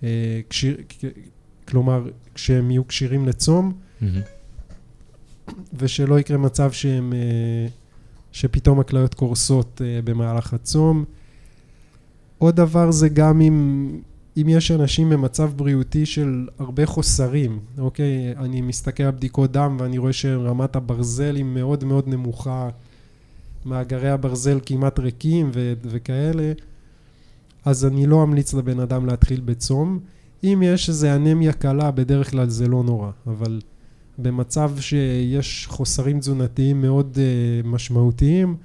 [0.03, 0.77] אה, קשיר,
[1.67, 4.05] כלומר, שהם יהיו כשירים לצום, mm-hmm.
[5.73, 7.67] ושלא יקרה מצב שהם, אה,
[8.31, 11.05] שפתאום הכליות קורסות אה, במהלך הצום.
[12.37, 13.89] עוד דבר זה גם אם,
[14.37, 18.33] אם יש אנשים במצב בריאותי של הרבה חוסרים, אוקיי?
[18.37, 22.69] אני מסתכל על בדיקות דם ואני רואה שרמת הברזל היא מאוד מאוד נמוכה.
[23.65, 26.51] מאגרי הברזל כמעט ריקים ו- וכאלה,
[27.65, 29.99] אז אני לא אמליץ לבן אדם להתחיל בצום.
[30.43, 33.61] אם יש איזה אנמיה קלה, בדרך כלל זה לא נורא, אבל
[34.17, 38.55] במצב שיש חוסרים תזונתיים מאוד uh, משמעותיים,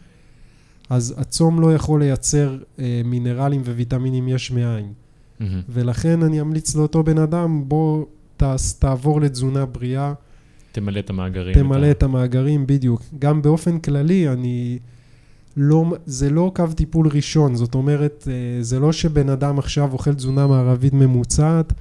[0.91, 4.93] אז הצום לא יכול לייצר uh, מינרלים וויטמינים יש מאין.
[5.41, 5.45] Mm-hmm.
[5.69, 8.05] ולכן אני אמליץ לאותו בן אדם, בוא
[8.37, 10.13] תעש, תעבור לתזונה בריאה.
[10.73, 11.55] תמלא את המאגרים.
[11.55, 13.03] תמלא את המאגרים, בדיוק.
[13.19, 14.79] גם באופן כללי, אני...
[15.57, 20.15] לא, זה לא קו טיפול ראשון, זאת אומרת, אה, זה לא שבן אדם עכשיו אוכל
[20.15, 21.73] תזונה מערבית ממוצעת,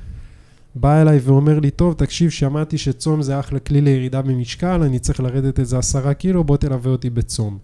[0.75, 5.19] בא אליי ואומר לי, טוב, תקשיב, שמעתי שצום זה אחלה כלי לירידה במשקל, אני צריך
[5.19, 7.57] לרדת איזה עשרה קילו, בוא תלווה אותי בצום.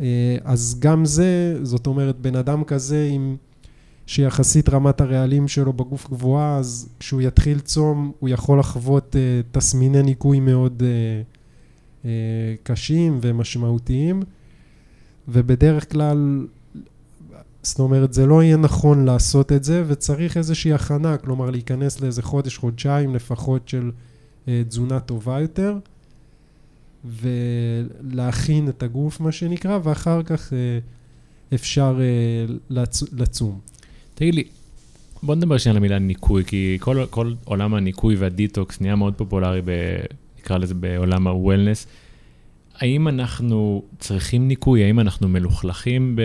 [0.00, 3.36] אה, אז גם זה, זאת אומרת, בן אדם כזה עם...
[4.08, 10.02] שיחסית רמת הרעלים שלו בגוף גבוהה, אז כשהוא יתחיל צום הוא יכול לחוות uh, תסמיני
[10.02, 10.84] ניקוי מאוד uh,
[12.02, 12.06] uh,
[12.62, 14.22] קשים ומשמעותיים,
[15.28, 16.46] ובדרך כלל,
[17.62, 22.22] זאת אומרת, זה לא יהיה נכון לעשות את זה, וצריך איזושהי הכנה, כלומר להיכנס לאיזה
[22.22, 25.78] חודש, חודשיים לפחות של uh, תזונה טובה יותר,
[27.04, 33.02] ולהכין את הגוף, מה שנקרא, ואחר כך uh, אפשר uh, לצ...
[33.12, 33.60] לצום.
[34.18, 34.44] תגיד לי,
[35.22, 39.60] בוא נדבר שנייה על המילה ניקוי, כי כל, כל עולם הניקוי והדיטוקס נהיה מאוד פופולרי,
[39.64, 39.70] ב,
[40.38, 41.86] נקרא לזה בעולם הוולנס.
[42.74, 44.84] האם אנחנו צריכים ניקוי?
[44.84, 46.16] האם אנחנו מלוכלכים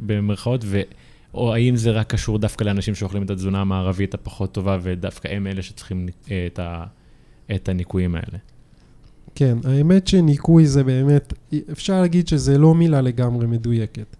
[0.00, 0.60] במרכאות?
[0.64, 0.80] ו...
[1.34, 5.46] או האם זה רק קשור דווקא לאנשים שאוכלים את התזונה המערבית הפחות טובה, ודווקא הם
[5.46, 6.84] אלה שצריכים אה, את, ה...
[7.54, 8.38] את הניקויים האלה?
[9.34, 11.32] כן, האמת שניקוי זה באמת,
[11.72, 14.16] אפשר להגיד שזה לא מילה לגמרי מדויקת.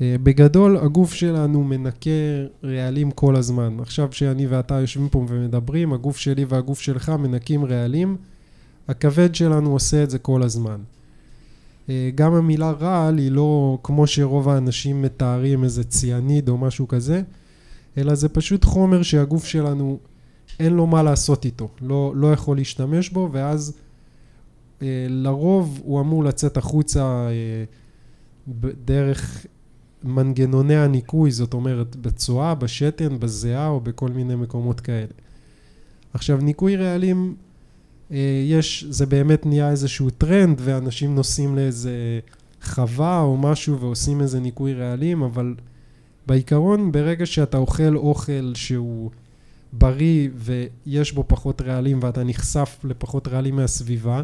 [0.00, 2.10] אה, בגדול, הגוף שלנו מנקה
[2.64, 3.76] רעלים כל הזמן.
[3.80, 8.16] עכשיו שאני ואתה יושבים פה ומדברים, הגוף שלי והגוף שלך מנקים רעלים.
[8.88, 10.80] הכבד שלנו עושה את זה כל הזמן.
[11.88, 17.22] אה, גם המילה רעל היא לא כמו שרוב האנשים מתארים איזה ציאניד או משהו כזה,
[17.98, 19.98] אלא זה פשוט חומר שהגוף שלנו
[20.60, 23.72] אין לו מה לעשות איתו, לא, לא יכול להשתמש בו, ואז
[24.82, 27.28] אה, לרוב הוא אמור לצאת החוצה
[28.84, 29.46] דרך
[30.04, 35.12] מנגנוני הניקוי, זאת אומרת בצואה, בשתן, בזיעה או בכל מיני מקומות כאלה.
[36.14, 37.34] עכשיו ניקוי רעלים,
[38.10, 42.20] אה, יש, זה באמת נהיה איזשהו טרנד ואנשים נוסעים לאיזה
[42.62, 45.54] חווה או משהו ועושים איזה ניקוי רעלים, אבל
[46.26, 49.10] בעיקרון ברגע שאתה אוכל אוכל שהוא
[49.72, 54.22] בריא ויש בו פחות רעלים ואתה נחשף לפחות רעלים מהסביבה,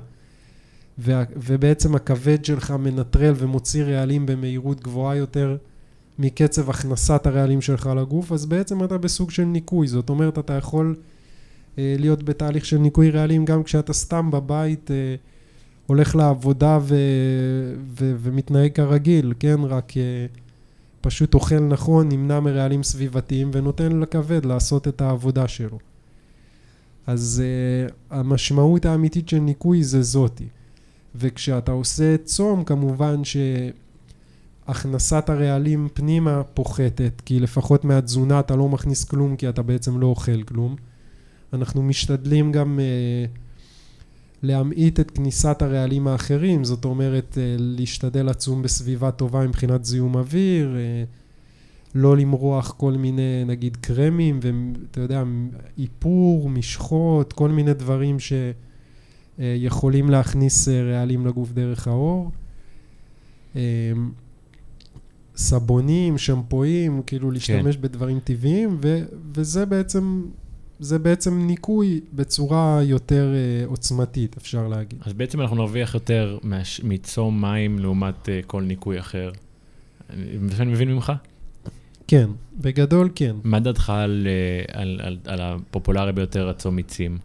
[0.98, 5.56] ובעצם הכבד שלך מנטרל ומוציא רעלים במהירות גבוהה יותר
[6.18, 9.86] מקצב הכנסת הרעלים שלך לגוף, אז בעצם אתה בסוג של ניקוי.
[9.86, 10.96] זאת אומרת, אתה יכול
[11.78, 15.14] אה, להיות בתהליך של ניקוי רעלים גם כשאתה סתם בבית אה,
[15.86, 16.96] הולך לעבודה ו,
[17.98, 19.60] ו, ומתנהג כרגיל, כן?
[19.60, 20.26] רק אה,
[21.00, 25.78] פשוט אוכל נכון, נמנע מרעלים סביבתיים ונותן לכבד לעשות את העבודה שלו.
[27.06, 30.46] אז uh, המשמעות האמיתית של ניקוי זה זאתי.
[31.14, 33.20] וכשאתה עושה צום, כמובן
[34.66, 40.06] שהכנסת הרעלים פנימה פוחתת, כי לפחות מהתזונה אתה לא מכניס כלום, כי אתה בעצם לא
[40.06, 40.76] אוכל כלום.
[41.52, 43.38] אנחנו משתדלים גם uh,
[44.42, 50.76] להמעיט את כניסת הרעלים האחרים, זאת אומרת, uh, להשתדל לצום בסביבה טובה מבחינת זיהום אוויר,
[50.76, 51.08] uh,
[51.94, 55.22] לא למרוח כל מיני, נגיד, קרמים, ואתה יודע,
[55.78, 58.32] איפור, משחות, כל מיני דברים ש...
[59.40, 62.30] אה, יכולים להכניס אה, רעלים לגוף דרך העור.
[63.56, 63.92] אה,
[65.36, 67.34] סבונים, שמפואים, כאילו כן.
[67.34, 67.82] להשתמש כן.
[67.82, 68.98] בדברים טבעיים, ו,
[69.34, 70.24] וזה בעצם,
[70.80, 74.98] זה בעצם ניקוי בצורה יותר uh, עוצמתית, אפשר להגיד.
[75.04, 79.32] אז בעצם אנחנו נרוויח יותר מש, מצום מים לעומת uh, כל ניקוי אחר.
[80.48, 81.12] זה שאני מבין ממך?
[82.06, 83.36] כן, בגדול כן.
[83.44, 84.26] מה דעתך על,
[84.72, 87.18] על, על, על הפופולרי ביותר, הצום מיצים?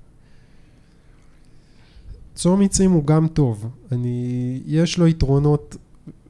[2.37, 3.69] צום עצים הוא גם טוב.
[3.91, 5.77] אני, יש לו יתרונות,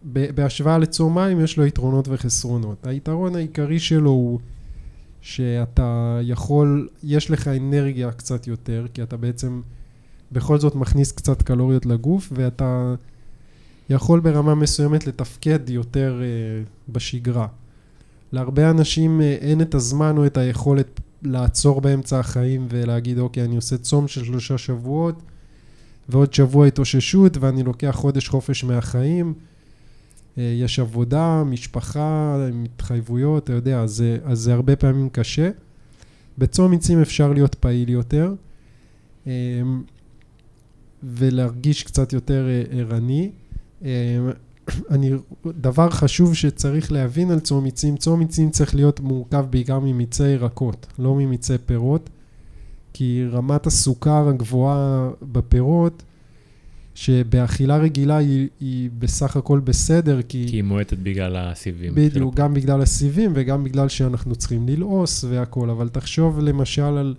[0.04, 2.88] בהשוואה לצום מים יש לו יתרונות וחסרונות.
[2.88, 4.40] היתרון העיקרי שלו הוא
[5.22, 9.62] שאתה יכול, יש לך אנרגיה קצת יותר, כי אתה בעצם
[10.32, 12.96] בכל זאת מכניס קצת קלוריות לגוף, ואתה
[13.90, 17.48] יכול ברמה מסוימת לתפקד יותר uh, בשגרה.
[18.32, 23.56] להרבה אנשים uh, אין את הזמן או את היכולת לעצור באמצע החיים ולהגיד, אוקיי, אני
[23.56, 25.22] עושה צום של שלושה שבועות,
[26.10, 29.34] ועוד שבוע התאוששות ואני לוקח חודש חופש מהחיים.
[30.38, 35.50] אה, יש עבודה, משפחה, התחייבויות, אתה יודע, אז, אז זה הרבה פעמים קשה.
[36.38, 38.34] בצום עצים אפשר להיות פעיל יותר
[39.28, 39.32] אה,
[41.04, 43.32] ולהרגיש קצת יותר אה, ערני.
[44.92, 45.12] אני,
[45.46, 50.88] דבר חשוב שצריך להבין על צום עצים, צום עצים צריך להיות מורכב בעיקר ממיצי ירקות,
[51.00, 52.10] לא ממיצי פירות.
[52.98, 56.04] כי רמת הסוכר הגבוהה בפירות,
[56.96, 60.46] שבאכילה רגילה היא, היא בסך הכל בסדר, כי...
[60.50, 61.96] כי היא מועטת בגלל הסיבים.
[61.96, 67.16] בדיוק, גם בגלל הסיבים וגם בגלל שאנחנו צריכים ללעוס והכול, אבל תחשוב למשל על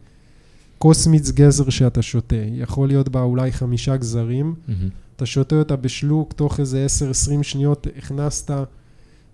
[0.79, 4.73] כוס מיץ גזר שאתה שותה, יכול להיות בה אולי חמישה גזרים, mm-hmm.
[5.17, 6.87] אתה שותה אותה בשלוק, תוך איזה
[7.41, 8.51] 10-20 שניות הכנסת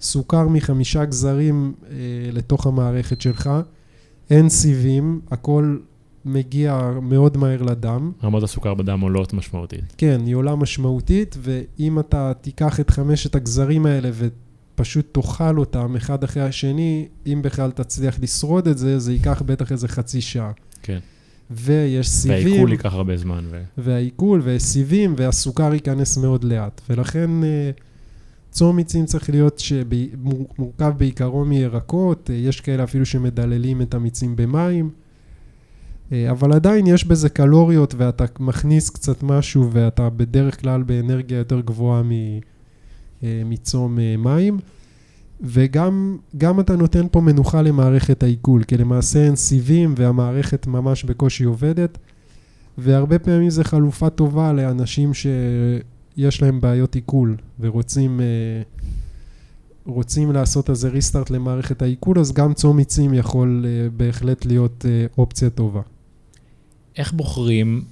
[0.01, 1.97] סוכר מחמישה גזרים אה,
[2.33, 3.51] לתוך המערכת שלך,
[4.31, 5.77] אין סיבים, הכל
[6.25, 8.13] מגיע מאוד מהר לדם.
[8.25, 9.95] רמות הסוכר בדם עולות משמעותית.
[9.99, 16.25] כן, היא עולה משמעותית, ואם אתה תיקח את חמשת הגזרים האלה ופשוט תאכל אותם אחד
[16.25, 20.53] אחרי השני, אם בכלל תצליח לשרוד את זה, זה ייקח בטח איזה חצי שעה.
[20.83, 20.99] כן.
[21.51, 22.47] ויש סיבים.
[22.47, 23.45] והעיכול ייקח הרבה זמן.
[23.51, 23.63] ו...
[23.79, 26.81] והעיכול, וסיבים, והסוכר ייכנס מאוד לאט.
[26.91, 27.71] ולכן אה,
[28.51, 34.91] צום מיצים צריך להיות שמורכב בעיקרו מירקות, אה, יש כאלה אפילו שמדללים את המיצים במים.
[36.15, 41.61] אה, אבל עדיין יש בזה קלוריות ואתה מכניס קצת משהו ואתה בדרך כלל באנרגיה יותר
[41.61, 42.03] גבוהה
[43.23, 44.59] אה, מצום אה, מים.
[45.41, 51.99] וגם אתה נותן פה מנוחה למערכת העיכול, כי למעשה אין סיבים והמערכת ממש בקושי עובדת,
[52.79, 55.27] והרבה פעמים זו חלופה טובה לאנשים ש...
[56.17, 58.21] יש להם בעיות עיכול ורוצים
[59.87, 64.85] רוצים לעשות איזה ריסטארט למערכת העיכול, אז גם צום עצים יכול בהחלט להיות
[65.19, 65.81] אופציה טובה.
[66.97, 67.85] איך בוחרים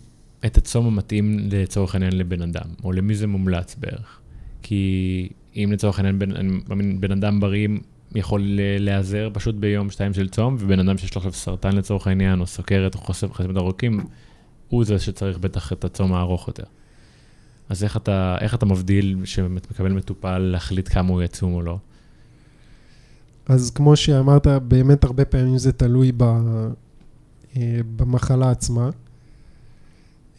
[0.46, 4.20] את הצום המתאים לצורך העניין לבן אדם, או למי זה מומלץ בערך?
[4.62, 6.30] כי אם לצורך העניין בן,
[6.68, 7.68] מאמין, בן אדם בריא
[8.14, 8.42] יכול
[8.78, 12.46] להיעזר פשוט ביום שתיים של צום, ובן אדם שיש לו עכשיו סרטן לצורך העניין, או
[12.46, 14.00] סוכרת, או חוסר חסמת ארוכים,
[14.68, 16.64] הוא זה שצריך בטח את הצום הארוך יותר.
[17.68, 21.78] אז איך אתה, איך אתה מבדיל שמקבל מטופל להחליט כמה הוא יצום או לא?
[23.46, 26.24] אז כמו שאמרת, באמת הרבה פעמים זה תלוי ב,
[27.96, 28.90] במחלה עצמה.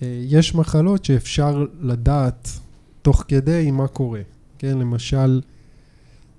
[0.01, 2.49] אה, יש מחלות שאפשר לדעת
[3.01, 4.21] תוך כדי מה קורה.
[4.57, 5.41] כן, למשל,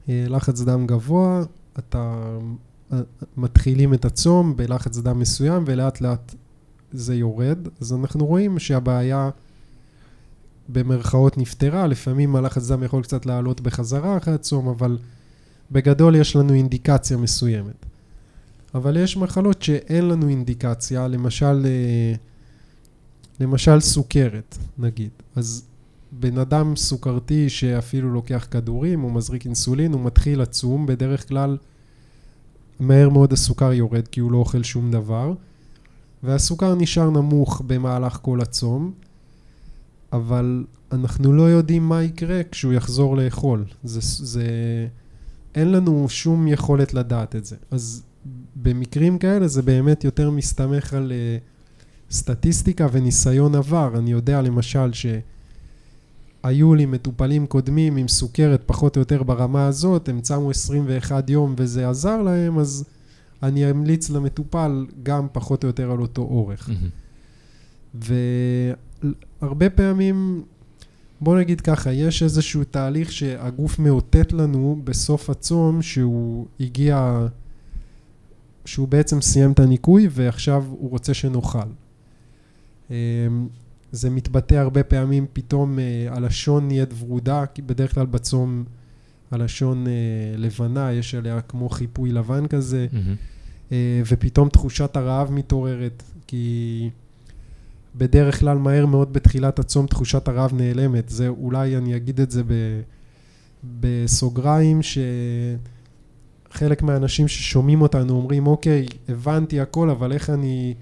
[0.08, 1.42] אה, לחץ דם גבוה,
[1.78, 2.38] אתה
[3.37, 6.34] מתחילים את הצום בלחץ דם מסוים ולאט לאט
[6.92, 9.30] זה יורד, אז אנחנו רואים שהבעיה
[10.68, 14.98] במרכאות נפתרה, לפעמים הלחץ דם יכול קצת לעלות בחזרה אחרי הצום, אבל
[15.72, 17.87] בגדול יש לנו אינדיקציה מסוימת.
[18.74, 22.14] אבל יש מחלות שאין לנו אינדיקציה, למשל, אה,
[23.40, 25.10] למשל סוכרת, נגיד.
[25.37, 25.64] אז
[26.12, 31.56] בן אדם סוכרתי שאפילו לוקח כדורים, הוא מזריק אינסולין, הוא מתחיל לצום, בדרך כלל
[32.80, 35.32] מהר מאוד הסוכר יורד כי הוא לא אוכל שום דבר,
[36.22, 38.92] והסוכר נשאר נמוך במהלך כל הצום,
[40.12, 43.64] אבל אנחנו לא יודעים מה יקרה כשהוא יחזור לאכול.
[43.84, 44.46] זה, זה...
[45.54, 47.56] אין לנו שום יכולת לדעת את זה.
[47.70, 48.02] אז
[48.64, 53.92] במקרים כאלה זה באמת יותר מסתמך על uh, סטטיסטיקה וניסיון עבר.
[53.98, 60.20] אני יודע למשל שהיו לי מטופלים קודמים עם סוכרת פחות או יותר ברמה הזאת, הם
[60.20, 62.85] צמו 21 יום וזה עזר להם, אז
[63.42, 66.68] אני אמליץ למטופל גם פחות או יותר על אותו אורך.
[66.68, 67.94] Mm-hmm.
[69.42, 70.44] והרבה פעמים
[71.20, 77.27] בוא נגיד ככה, יש איזשהו תהליך שהגוף מאותת לנו בסוף הצום שהוא הגיע,
[78.64, 81.59] שהוא בעצם סיים את הניקוי ועכשיו הוא רוצה שנאכל.
[82.90, 82.94] אמ,
[83.92, 88.64] זה מתבטא הרבה פעמים, פתאום אה, הלשון נהיית ורודה, כי בדרך כלל בצום
[89.31, 89.92] הלשון אה,
[90.37, 93.74] לבנה, יש עליה כמו חיפוי לבן כזה, mm-hmm.
[94.07, 96.90] ופתאום תחושת הרעב מתעוררת, כי...
[97.96, 101.09] בדרך כלל מהר מאוד בתחילת הצום תחושת הרעב נעלמת.
[101.09, 102.81] זה אולי אני אגיד את זה ב,
[103.81, 104.81] בסוגריים,
[106.54, 110.74] שחלק מהאנשים ששומעים אותנו אומרים, אוקיי, הבנתי הכל, אבל איך אני,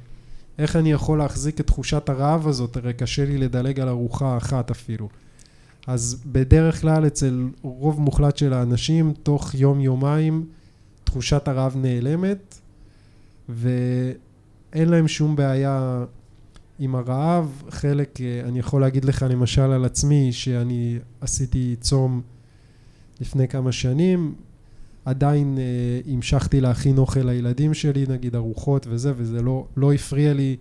[0.58, 2.76] איך אני יכול להחזיק את תחושת הרעב הזאת?
[2.76, 5.08] הרי קשה לי לדלג על ארוחה אחת אפילו.
[5.87, 10.46] אז בדרך כלל אצל רוב מוחלט של האנשים, תוך יום-יומיים
[11.04, 12.58] תחושת הרעב נעלמת,
[13.48, 16.04] ואין להם שום בעיה
[16.78, 22.20] עם הרעב, חלק, אה, אני יכול להגיד לך למשל על עצמי, שאני עשיתי צום
[23.20, 24.35] לפני כמה שנים,
[25.05, 30.57] עדיין אה, המשכתי להכין אוכל לילדים שלי, נגיד ארוחות וזה, וזה לא, לא הפריע לי,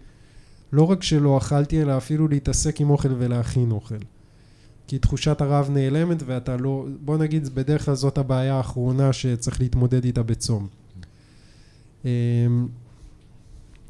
[0.74, 3.96] לא רק שלא אכלתי, אלא אפילו להתעסק עם אוכל ולהכין אוכל.
[4.88, 10.06] כי תחושת הרעב נעלמת ואתה לא, בוא נגיד, בדרך כלל זאת הבעיה האחרונה שצריך להתמודד
[10.06, 10.68] איתה בצום.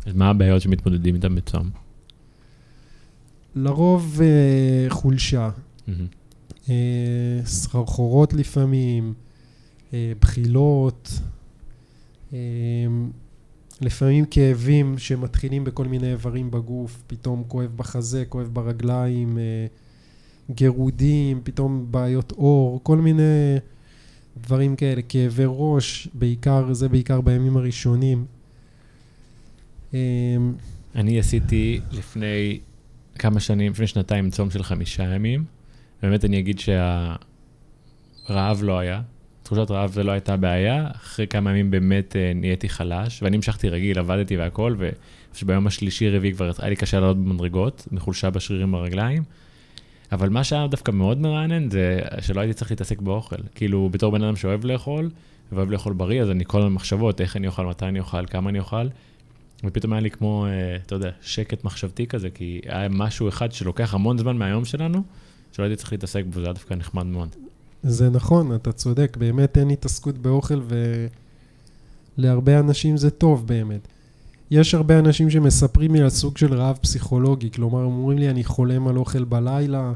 [0.06, 1.70] אז מה הבעיות שמתמודדים איתן בצום?
[3.56, 5.92] לרוב אה, חולשה, mm-hmm.
[6.70, 9.14] אה, סחרחורות לפעמים,
[9.94, 11.20] בחילות,
[12.34, 12.38] אה,
[13.82, 19.66] לפעמים כאבים שמתחילים בכל מיני איברים בגוף, פתאום כואב בחזה, כואב ברגליים, אה,
[20.52, 23.58] גירודים, פתאום בעיות עור, כל מיני
[24.38, 28.26] דברים כאלה, כאבי ראש, בעיקר, זה בעיקר בימים הראשונים.
[29.94, 30.00] אה,
[30.96, 32.60] אני עשיתי לפני
[33.20, 35.46] כמה שנים, לפני שנתיים, צום של חמישה ימים.
[36.04, 39.02] באמת אני אגיד שהרעב לא היה.
[39.52, 43.70] תחושת רעב זה לא הייתה בעיה, אחרי כמה ימים באמת אה, נהייתי חלש, ואני המשכתי
[43.70, 44.76] רגיל, עבדתי והכל,
[45.34, 49.24] ושביום השלישי-רביעי כבר היה לי קשה לעלות במדרגות, מחולשה בשרירים ברגליים.
[50.12, 53.36] אבל מה שהיה דווקא מאוד מרענן זה שלא הייתי צריך להתעסק באוכל.
[53.56, 55.10] כאילו, בתור בן אדם שאוהב לאכול,
[55.52, 58.50] ואוהב לאכול בריא, אז אני כל הזמן מחשבות, איך אני אוכל, מתי אני אוכל, כמה
[58.50, 58.88] אני אוכל.
[59.64, 63.94] ופתאום היה לי כמו, אה, אתה יודע, שקט מחשבתי כזה, כי היה משהו אחד שלוקח
[63.94, 65.04] המון זמן מהיום שלנו,
[65.52, 67.36] שלא הייתי צריך להתעסק בו, זה היה דווקא נחמד מאוד.
[67.84, 70.62] זה נכון, אתה צודק, באמת אין התעסקות באוכל,
[72.18, 73.88] ולהרבה אנשים זה טוב באמת.
[74.52, 78.88] יש הרבה אנשים שמספרים לי על סוג של רעב פסיכולוגי, כלומר, אומרים לי, אני חולם
[78.88, 79.94] על אוכל בלילה,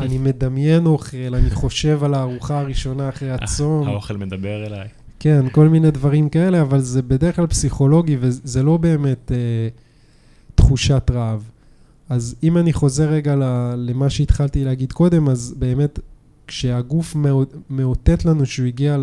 [0.00, 3.88] אני מדמיין אוכל, אני חושב על הארוחה הראשונה אחרי הצום.
[3.88, 4.88] האוכל מדבר אליי.
[5.20, 9.68] כן, כל מיני דברים כאלה, אבל זה בדרך כלל פסיכולוגי וזה לא באמת אה,
[10.54, 11.50] תחושת רעב.
[12.08, 13.34] אז אם אני חוזר רגע
[13.76, 15.98] למה שהתחלתי להגיד קודם, אז באמת
[16.46, 17.16] כשהגוף
[17.70, 18.96] מאותת לנו שהוא הגיע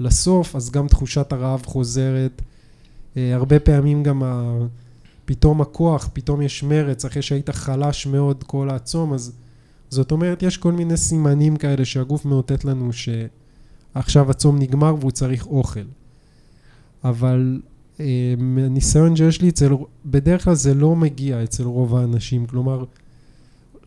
[0.00, 2.42] לסוף, אז גם תחושת הרעב חוזרת.
[3.16, 4.58] אה, הרבה פעמים גם ה...
[5.24, 9.32] פתאום הכוח, פתאום יש מרץ, אחרי שהיית חלש מאוד כל הצום, אז
[9.90, 15.46] זאת אומרת, יש כל מיני סימנים כאלה שהגוף מאותת לנו שעכשיו הצום נגמר והוא צריך
[15.46, 15.80] אוכל.
[17.04, 17.60] אבל
[18.00, 19.72] אה, מהניסיון שיש לי אצל,
[20.06, 22.84] בדרך כלל זה לא מגיע אצל רוב האנשים, כלומר,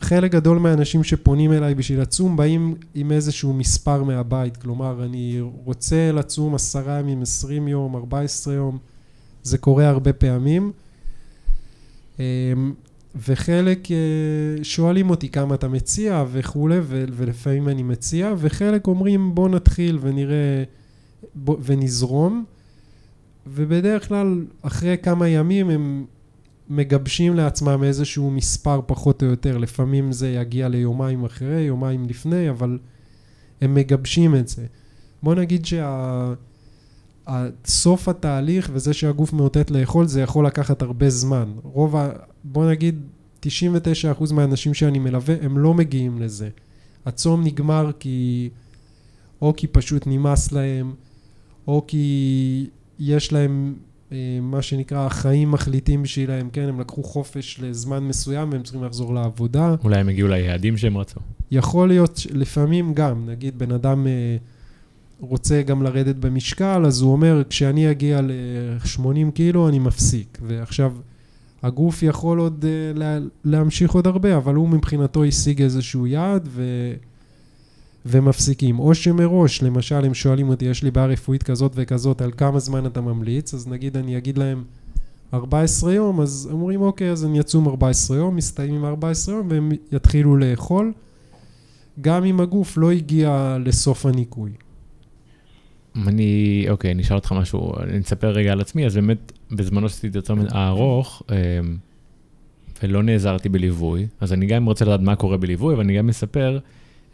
[0.01, 6.11] חלק גדול מהאנשים שפונים אליי בשביל לצום באים עם איזשהו מספר מהבית, כלומר, אני רוצה
[6.11, 8.77] לצום עשרה ימים, עשרים יום, ארבע עשרה יום,
[9.43, 10.71] זה קורה הרבה פעמים.
[12.19, 12.23] אמ,
[13.27, 19.99] וחלק אה, שואלים אותי כמה אתה מציע וכולי, ולפעמים אני מציע, וחלק אומרים בוא נתחיל
[20.01, 20.63] ונראה
[21.45, 22.45] ונזרום,
[23.47, 26.05] ובדרך כלל אחרי כמה ימים הם
[26.69, 32.79] מגבשים לעצמם איזשהו מספר פחות או יותר, לפעמים זה יגיע ליומיים אחרי, יומיים לפני, אבל
[33.61, 34.65] הם מגבשים את זה.
[35.23, 36.33] בוא נגיד שה...
[37.65, 41.51] סוף התהליך וזה שהגוף מאותת לאכול זה יכול לקחת הרבה זמן.
[41.63, 42.09] רוב ה...
[42.43, 43.01] בוא נגיד
[43.45, 43.47] 99%
[44.33, 46.49] מהאנשים שאני מלווה הם לא מגיעים לזה.
[47.05, 48.49] הצום נגמר כי...
[49.41, 50.93] או כי פשוט נמאס להם,
[51.67, 53.75] או כי יש להם
[54.41, 59.75] מה שנקרא החיים מחליטים בשבילם, כן, הם לקחו חופש לזמן מסוים והם צריכים לחזור לעבודה.
[59.83, 61.19] אולי הם הגיעו ליעדים שהם רצו.
[61.51, 64.07] יכול להיות, לפעמים גם, נגיד בן אדם...
[64.07, 64.37] אה,
[65.19, 70.37] רוצה גם לרדת במשקל, אז הוא אומר, כשאני אגיע ל-80 קילו אני מפסיק.
[70.41, 70.93] ועכשיו,
[71.63, 72.99] הגוף יכול עוד uh,
[73.45, 76.63] להמשיך עוד הרבה, אבל הוא מבחינתו השיג איזשהו יעד ו...
[78.05, 78.79] ומפסיקים.
[78.79, 82.85] או שמראש, למשל, הם שואלים אותי, יש לי בעיה רפואית כזאת וכזאת, על כמה זמן
[82.85, 84.63] אתה ממליץ, אז נגיד אני אגיד להם
[85.33, 90.37] 14 יום, אז אומרים, אוקיי, אז הם יצאו 14 יום, מסתיימים 14 יום, והם יתחילו
[90.37, 90.93] לאכול,
[92.01, 94.51] גם אם הגוף לא הגיע לסוף הניקוי.
[96.07, 100.07] אני, אוקיי, אני אשאל אותך משהו, אני אספר רגע על עצמי, אז באמת, בזמנו שעשיתי
[100.07, 101.77] את הצומת הארוך, אמ,
[102.83, 106.55] ולא נעזרתי בליווי, אז אני גם רוצה לדעת מה קורה בליווי, אבל אני גם אספר,
[106.55, 106.59] אה,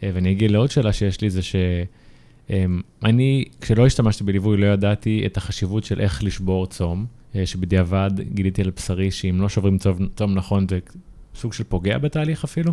[0.02, 5.36] ואני אגיד לעוד שאלה שיש לי, זה שאני, אמ, כשלא השתמשתי בליווי, לא ידעתי את
[5.36, 10.34] החשיבות של איך לשבור צום, אה, שבדיעבד גיליתי על בשרי שאם לא שוברים צום, צום
[10.34, 10.78] נכון, זה
[11.34, 12.72] סוג של פוגע בתהליך אפילו.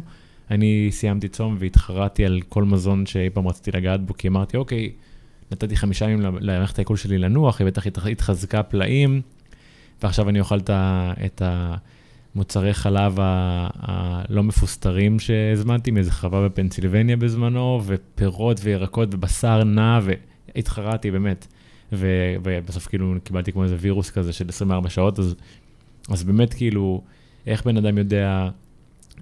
[0.51, 4.91] אני סיימתי צום והתחרתי על כל מזון שאי פעם רציתי לגעת בו, כי אמרתי, אוקיי,
[5.51, 9.21] נתתי חמישה ימים למערכת העיכול שלי לנוח, היא בטח התחזקה פלאים,
[10.03, 10.57] ועכשיו אני אוכל
[11.26, 11.41] את
[12.36, 21.47] המוצרי חלב הלא מפוסטרים שהזמנתי מאיזה חווה בפנסילבניה בזמנו, ופירות וירקות ובשר נע, והתחרתי באמת.
[21.91, 25.36] ו- ובסוף כאילו קיבלתי כמו איזה וירוס כזה של 24 שעות, אז,
[26.09, 27.01] אז באמת כאילו,
[27.47, 28.49] איך בן אדם יודע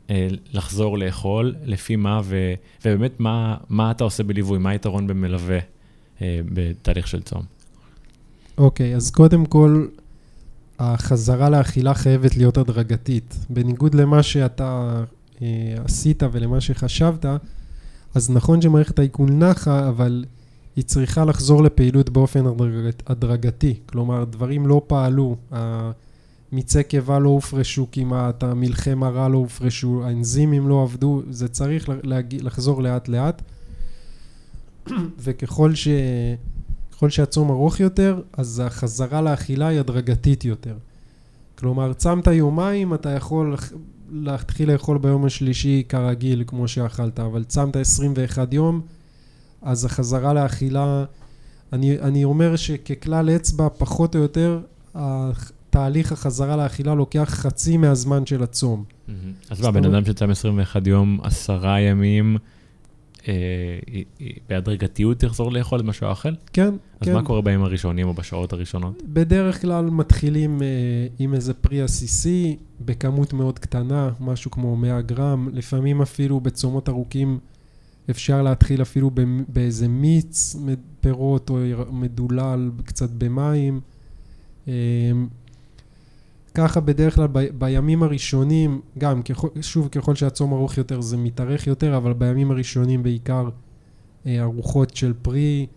[0.09, 2.53] אה, לחזור לאכול, לפי מה, ו-
[2.85, 5.59] ובאמת מה, מה אתה עושה בליווי, מה היתרון במלווה
[6.21, 7.41] אה, בתהליך של צום.
[8.57, 9.87] אוקיי, okay, אז קודם כל,
[10.81, 13.45] החזרה לאכילה חייבת להיות הדרגתית.
[13.49, 15.03] בניגוד למה שאתה
[15.41, 17.25] אה, עשית ולמה שחשבת,
[18.15, 20.25] אז נכון שמערכת העיכול נחה, אבל
[20.75, 23.79] היא צריכה לחזור לפעילות באופן הדרגת, הדרגתי.
[23.85, 30.83] כלומר, דברים לא פעלו, המיצי קיבה לא הופרשו כמעט, המלחי מרה לא הופרשו, האנזימים לא
[30.83, 31.89] עבדו, זה צריך
[32.41, 33.41] לחזור לאט לאט.
[35.19, 35.87] וככל ש...
[37.01, 40.75] ככל שהצום ארוך יותר, אז החזרה לאכילה היא הדרגתית יותר.
[41.55, 43.55] כלומר, צמת יומיים, אתה יכול
[44.11, 48.81] להתחיל לאכול ביום השלישי כרגיל, כמו שאכלת, אבל צמת 21 יום,
[49.61, 51.05] אז החזרה לאכילה,
[51.73, 54.59] אני, אני אומר שככלל אצבע, פחות או יותר,
[55.69, 58.83] תהליך החזרה לאכילה לוקח חצי מהזמן של הצום.
[59.49, 62.37] אז מה, בן אדם שצם 21 יום, עשרה ימים,
[64.49, 66.29] בהדרגתיות תחזור לאכול את מה שהוא אוכל?
[66.53, 67.11] כן, אז כן.
[67.11, 69.03] אז מה קורה בימים הראשונים או בשעות הראשונות?
[69.05, 70.67] בדרך כלל מתחילים אה,
[71.19, 77.39] עם איזה פרי עסיסי בכמות מאוד קטנה, משהו כמו 100 גרם, לפעמים אפילו בצומות ארוכים
[78.09, 79.11] אפשר להתחיל אפילו
[79.47, 80.55] באיזה מיץ
[81.01, 81.57] פירות או
[81.91, 83.79] מדולל קצת במים.
[84.67, 84.73] אה,
[86.53, 91.67] ככה בדרך כלל ב, בימים הראשונים, גם ככל, שוב ככל שהצום ארוך יותר זה מתארך
[91.67, 93.49] יותר, אבל בימים הראשונים בעיקר
[94.25, 95.67] אה, ארוחות של פרי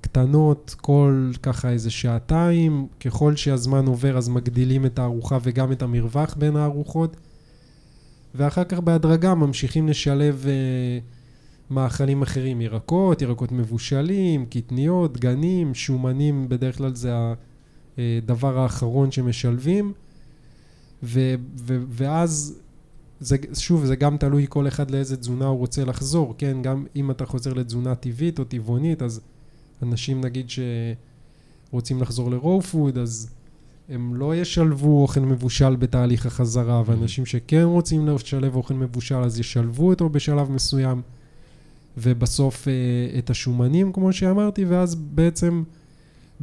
[0.00, 6.34] קטנות, כל ככה איזה שעתיים, ככל שהזמן עובר אז מגדילים את הארוחה וגם את המרווח
[6.34, 7.16] בין הארוחות,
[8.34, 10.98] ואחר כך בהדרגה ממשיכים לשלב אה,
[11.70, 17.34] מאכלים אחרים, ירקות, ירקות מבושלים, קטניות, דגנים, שומנים, בדרך כלל זה ה...
[17.98, 19.92] הדבר האחרון שמשלבים,
[21.02, 22.58] ו, ו, ואז,
[23.20, 26.62] זה, שוב, זה גם תלוי כל אחד לאיזה תזונה הוא רוצה לחזור, כן?
[26.62, 29.20] גם אם אתה חוזר לתזונה טבעית או טבעונית, אז
[29.82, 30.46] אנשים נגיד
[31.70, 33.30] שרוצים לחזור לרואו פוד, אז
[33.88, 39.88] הם לא ישלבו אוכל מבושל בתהליך החזרה, ואנשים שכן רוצים לשלב אוכל מבושל, אז ישלבו
[39.88, 41.02] אותו בשלב מסוים,
[41.96, 45.62] ובסוף אה, את השומנים, כמו שאמרתי, ואז בעצם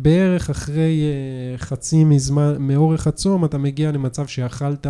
[0.02, 4.88] בערך אחרי אה, חצי מזמן, מאורך הצום, אתה מגיע למצב שאכלת,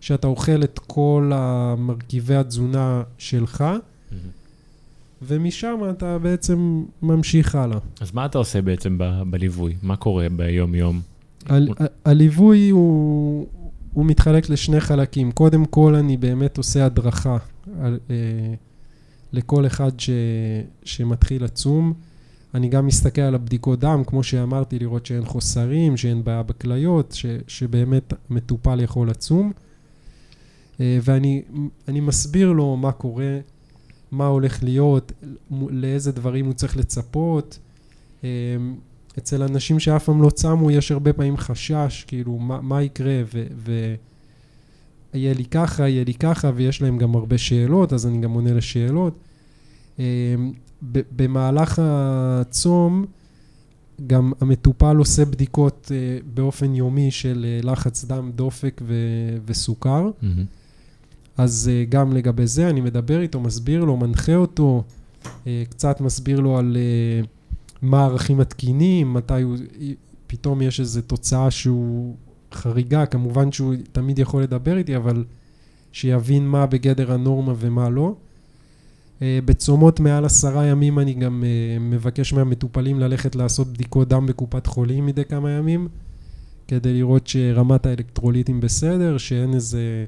[0.00, 3.64] שאתה אוכל את כל המרכיבי התזונה שלך,
[5.22, 7.78] ומשם אתה בעצם ממשיך הלאה.
[8.00, 9.74] אז מה אתה עושה בעצם ב- בליווי?
[9.82, 11.00] מה קורה ביום-יום?
[11.48, 13.46] ה- ה- הליווי הוא,
[13.92, 15.32] הוא מתחלק לשני חלקים.
[15.32, 17.36] קודם כל, אני באמת עושה הדרכה
[17.80, 18.16] על, אה,
[19.32, 20.10] לכל אחד ש,
[20.84, 21.92] שמתחיל לצום.
[22.56, 27.26] אני גם מסתכל על הבדיקות דם, כמו שאמרתי, לראות שאין חוסרים, שאין בעיה בכליות, ש,
[27.46, 29.52] שבאמת מטופל יכול לצום.
[30.80, 31.42] אה, ואני
[31.88, 33.38] אני מסביר לו מה קורה,
[34.10, 35.12] מה הולך להיות,
[35.70, 37.58] לאיזה דברים הוא צריך לצפות.
[38.24, 38.28] אה,
[39.18, 43.22] אצל אנשים שאף פעם לא צמו, יש הרבה פעמים חשש, כאילו, מה, מה יקרה,
[45.14, 48.52] ויהיה לי ככה, יהיה לי ככה, ויש להם גם הרבה שאלות, אז אני גם עונה
[48.52, 49.18] לשאלות.
[50.82, 53.04] במהלך הצום,
[54.06, 60.10] גם המטופל עושה בדיקות אה, באופן יומי של אה, לחץ דם, דופק ו- וסוכר.
[60.22, 60.26] Mm-hmm.
[61.36, 64.84] אז אה, גם לגבי זה אני מדבר איתו, מסביר לו, מנחה אותו,
[65.70, 66.76] קצת מסביר לו על
[67.82, 69.56] מה הערכים התקינים, מתי הוא,
[70.26, 72.16] פתאום יש איזו תוצאה שהוא
[72.52, 75.24] חריגה, כמובן שהוא תמיד יכול לדבר איתי, אבל
[75.92, 78.14] שיבין מה בגדר הנורמה ומה לא.
[79.22, 84.66] אה, בצומות מעל עשרה ימים אני גם אה, מבקש מהמטופלים ללכת לעשות בדיקות דם בקופת
[84.66, 85.88] חולים מדי כמה ימים,
[86.68, 90.04] כדי לראות שרמת האלקטרוליטים בסדר, שאין איזה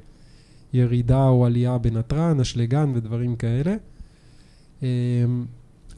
[0.73, 3.75] ירידה או עלייה בנתרן, אשלגן ודברים כאלה.
[4.83, 4.87] אה,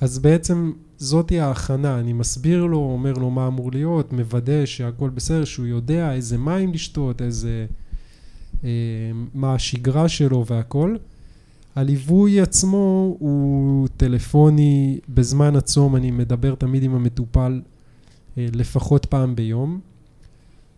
[0.02, 5.46] אז בעצם זאתי ההכנה, אני מסביר לו, אומר לו מה אמור להיות, מוודא שהכל בסדר,
[5.46, 7.66] שהוא יודע איזה מים לשתות, איזה...
[9.34, 10.96] מה השגרה שלו והכל.
[11.76, 17.62] הליווי עצמו הוא טלפוני, בזמן הצום אני מדבר תמיד עם המטופל
[18.38, 19.80] אה, לפחות פעם ביום.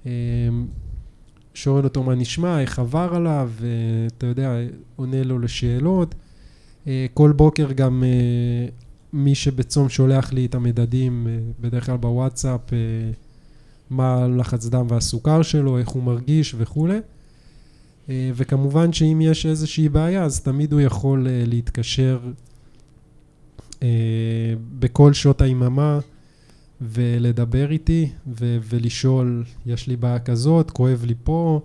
[0.06, 0.12] אה,
[1.54, 3.52] שואל אותו מה נשמע, איך עבר עליו,
[4.08, 4.56] אתה יודע,
[4.96, 6.16] עונה לו לשאלות.
[6.88, 8.04] אה, כל בוקר גם
[9.14, 11.28] מי שבצום שולח לי את המדדים,
[11.60, 12.62] בדרך כלל בוואטסאפ,
[13.90, 17.00] מה הלחץ דם והסוכר שלו, איך הוא מרגיש וכולי.
[18.10, 22.20] אה, וכמובן שאם יש איזושהי בעיה, אז תמיד הוא יכול אה, להתקשר
[23.84, 23.88] אה,
[24.80, 26.00] בכל שעות היממה
[26.82, 31.62] ולדבר איתי ו- ולשאול, יש לי בעיה כזאת, כואב לי פה,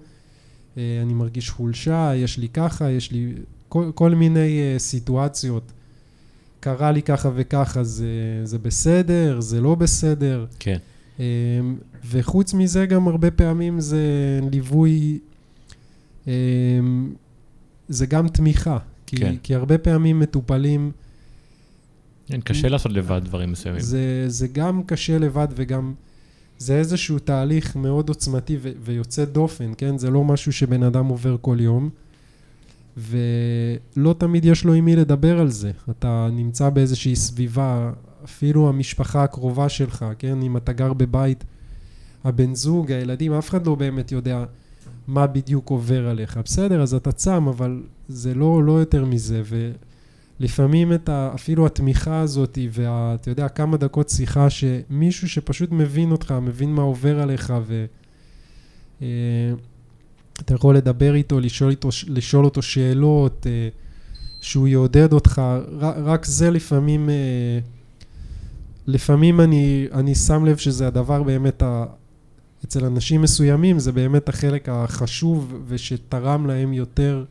[0.76, 3.32] אני מרגיש חולשה, יש לי ככה, יש לי
[3.68, 5.72] כל, כל מיני סיטואציות.
[6.60, 8.06] קרה לי ככה וככה, זה,
[8.44, 10.46] זה בסדר, זה לא בסדר.
[10.58, 10.78] כן.
[12.10, 14.00] וחוץ מזה, גם הרבה פעמים זה
[14.52, 15.18] ליווי
[17.88, 18.78] זה גם תמיכה.
[19.06, 19.34] כי, כן.
[19.42, 20.92] כי הרבה פעמים מטופלים...
[22.26, 23.80] כן, קשה לעשות לבד דברים מסוימים.
[23.80, 25.94] זה, זה גם קשה לבד וגם...
[26.58, 29.98] זה איזשהו תהליך מאוד עוצמתי ו- ויוצא דופן, כן?
[29.98, 31.90] זה לא משהו שבן אדם עובר כל יום,
[32.96, 35.70] ולא תמיד יש לו עם מי לדבר על זה.
[35.90, 37.92] אתה נמצא באיזושהי סביבה,
[38.24, 40.42] אפילו המשפחה הקרובה שלך, כן?
[40.42, 41.44] אם אתה גר בבית,
[42.24, 44.44] הבן זוג, הילדים, אף אחד לא באמת יודע
[45.08, 46.36] מה בדיוק עובר עליך.
[46.44, 49.42] בסדר, אז אתה צם, אבל זה לא, לא יותר מזה,
[50.40, 56.34] ולפעמים את ה, אפילו התמיכה הזאת, ואתה יודע, כמה דקות שיחה, שמישהו שפשוט מבין אותך,
[56.42, 57.84] מבין מה עובר עליך, ו...
[59.02, 59.06] אה,
[60.50, 63.68] יכול לדבר איתו, לשאול, איתו, לשאול אותו שאלות, אה,
[64.40, 65.42] שהוא יעודד אותך,
[65.80, 67.58] רק זה לפעמים, אה,
[68.86, 71.62] לפעמים אני, אני שם לב שזה הדבר באמת
[72.68, 77.24] אצל אנשים מסוימים זה באמת החלק החשוב ושתרם להם יותר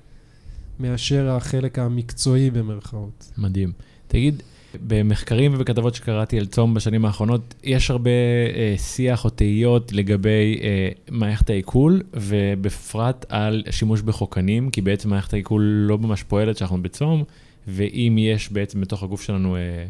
[0.79, 3.31] מאשר החלק המקצועי במרכאות.
[3.37, 3.71] מדהים.
[4.07, 4.43] תגיד,
[4.87, 8.09] במחקרים ובכתבות שקראתי על צום בשנים האחרונות, יש הרבה
[8.55, 15.33] אה, שיח או תהיות לגבי אה, מערכת העיכול, ובפרט על שימוש בחוקנים, כי בעצם מערכת
[15.33, 17.23] העיכול לא ממש פועלת כשאנחנו בצום,
[17.67, 19.85] ואם יש בעצם בתוך הגוף שלנו, אה,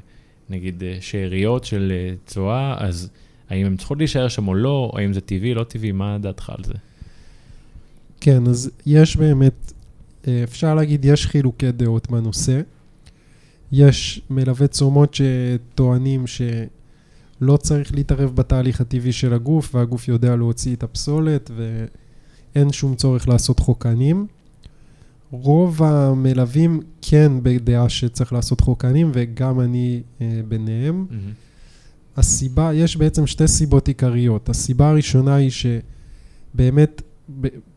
[0.49, 3.09] נגיד, אה, שאריות של אה, צואה, אז...
[3.49, 6.49] האם הן צריכות להישאר שם או לא, או האם זה טבעי, לא טבעי, מה דעתך
[6.57, 6.73] על זה?
[8.21, 9.73] כן, אז יש באמת,
[10.27, 12.61] אה, אפשר להגיד, יש חילוקי דעות בנושא.
[13.71, 20.83] יש מלווה צומות שטוענים שלא צריך להתערב בתהליך הטבעי של הגוף, והגוף יודע להוציא את
[20.83, 21.51] הפסולת,
[22.55, 24.27] אין שום צורך לעשות חוקנים.
[25.31, 31.05] רוב המלווים כן בדעה שצריך לעשות חוקנים, וגם אני אה, ביניהם.
[31.09, 31.31] מהמם.
[32.17, 34.49] הסיבה, יש בעצם שתי סיבות עיקריות.
[34.49, 37.01] הסיבה הראשונה היא שבאמת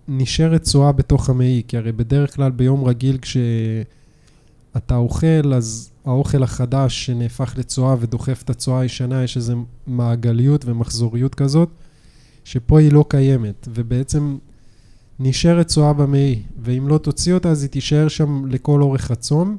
[0.09, 7.07] נשארת צואה בתוך המעי, כי הרי בדרך כלל ביום רגיל כשאתה אוכל, אז האוכל החדש
[7.07, 11.69] שנהפך לצואה ודוחף את הצואה הישנה, יש איזו מעגליות ומחזוריות כזאת,
[12.45, 14.37] שפה היא לא קיימת, ובעצם
[15.19, 19.57] נשארת צואה במעי, ואם לא תוציא אותה אז היא תישאר שם לכל אורך הצום.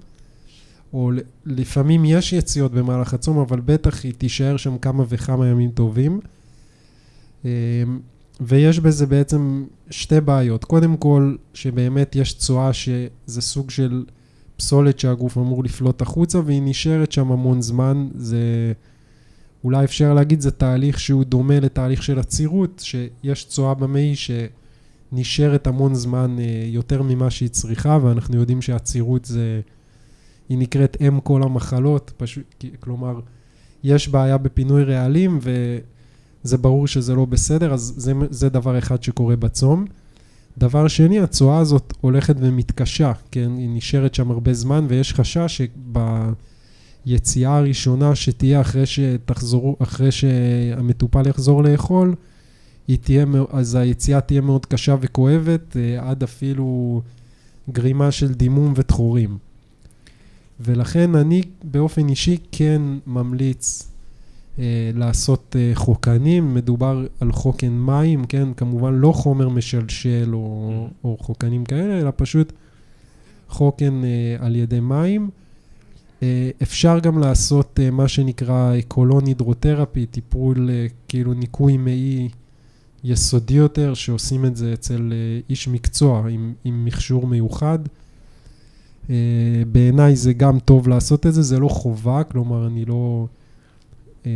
[0.94, 1.12] או
[1.46, 6.20] לפעמים יש יציאות במהלך הצום, אבל בטח היא תישאר שם כמה וכמה ימים טובים.
[7.46, 7.50] אמ,
[8.42, 10.64] ויש בזה בעצם שתי בעיות.
[10.64, 14.06] קודם כל, שבאמת יש צואה שזה סוג של
[14.58, 18.08] פסולת שהגוף אמור לפלוט החוצה, והיא נשארת שם המון זמן.
[18.16, 18.74] זה,
[19.64, 25.96] אולי אפשר להגיד, זה תהליך שהוא דומה לתהליך של עצירות, שיש צואה במעי שנשארת המון
[25.96, 29.62] זמן אה, יותר ממה שהיא צריכה, ואנחנו יודעים שעצירות זה...
[30.52, 32.44] היא נקראת אם כל המחלות, פשוט,
[32.80, 33.20] כלומר,
[33.84, 39.36] יש בעיה בפינוי רעלים וזה ברור שזה לא בסדר, אז זה, זה דבר אחד שקורה
[39.36, 39.86] בצום.
[40.58, 43.52] דבר שני, הצואה הזאת הולכת ומתקשה, כן?
[43.58, 45.62] היא נשארת שם הרבה זמן ויש חשש
[47.06, 52.16] שביציאה הראשונה שתהיה אחרי שתחזרו, אחרי שהמטופל יחזור לאכול,
[52.88, 57.02] היא תהיה, אז היציאה תהיה מאוד קשה וכואבת, אה, עד אפילו
[57.70, 59.51] גרימה של דימום וטחורים.
[60.64, 63.92] ולכן אני באופן אישי כן ממליץ
[64.60, 71.18] אה, לעשות אה, חוקנים, מדובר על חוקן מים, כן, כמובן לא חומר משלשל או, או
[71.20, 72.54] חוקנים כאלה, אלא פשוט
[73.50, 75.30] חוקן אה, על ידי מים.
[76.24, 82.30] אה, אפשר גם לעשות אה, מה שנקרא קולון הידרותרפי, טיפול אה, כאילו ניקוי מעי
[83.04, 87.80] יסודי יותר, שעושים את זה אצל אה, איש מקצוע עם, עם מכשור מיוחד.
[89.12, 89.16] אה,
[89.72, 93.28] בעיניי זה גם טוב לעשות את זה, זה לא חובה, כלומר אני לא,
[94.26, 94.32] אה,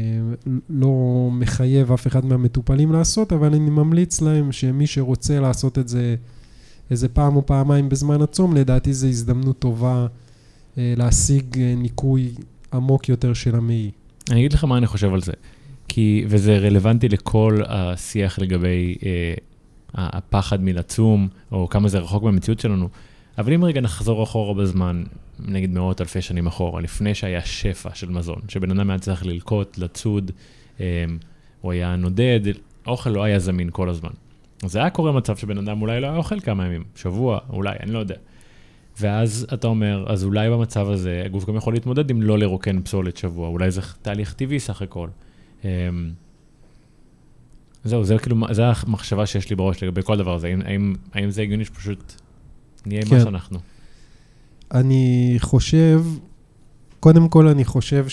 [0.69, 6.15] לא מחייב אף אחד מהמטופלים לעשות, אבל אני ממליץ להם שמי שרוצה לעשות את זה
[6.91, 10.07] איזה פעם או פעמיים בזמן הצום, לדעתי זו הזדמנות טובה
[10.77, 12.31] אה, להשיג ניקוי
[12.73, 13.91] עמוק יותר של המעי.
[14.31, 15.31] אני אגיד לך מה אני חושב על זה.
[15.87, 19.33] כי, וזה רלוונטי לכל השיח לגבי אה,
[19.93, 22.89] הפחד מלצום, או כמה זה רחוק מהמציאות שלנו.
[23.37, 25.03] אבל אם רגע נחזור אחורה בזמן,
[25.39, 29.77] נגיד מאות אלפי שנים אחורה, לפני שהיה שפע של מזון, שבן אדם היה צריך ללקוט,
[29.77, 30.31] לצוד,
[30.79, 31.05] אה,
[31.61, 32.39] הוא היה נודד,
[32.85, 34.09] האוכל לא היה זמין כל הזמן.
[34.63, 37.91] אז היה קורה מצב שבן אדם אולי לא היה אוכל כמה ימים, שבוע, אולי, אני
[37.91, 38.15] לא יודע.
[38.99, 43.17] ואז אתה אומר, אז אולי במצב הזה הגוף גם יכול להתמודד עם לא לרוקן פסולת
[43.17, 45.07] שבוע, אולי זה תהליך טבעי סך הכל.
[45.63, 45.69] אמ,
[47.83, 51.29] זהו, זה כאילו, זה המחשבה שיש לי בראש לגבי כל דבר הזה, האם, האם, האם
[51.29, 52.13] זה הגיוני שפשוט
[52.85, 53.15] נהיה כן.
[53.15, 53.59] מה שאנחנו?
[54.73, 56.03] אני חושב,
[56.99, 58.05] קודם כל אני חושב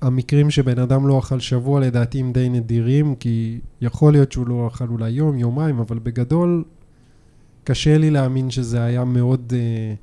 [0.00, 4.68] שהמקרים שבן אדם לא אכל שבוע לדעתי הם די נדירים, כי יכול להיות שהוא לא
[4.68, 6.64] אכל אולי יום, יומיים, אבל בגדול
[7.64, 9.94] קשה לי להאמין שזה היה מאוד אה,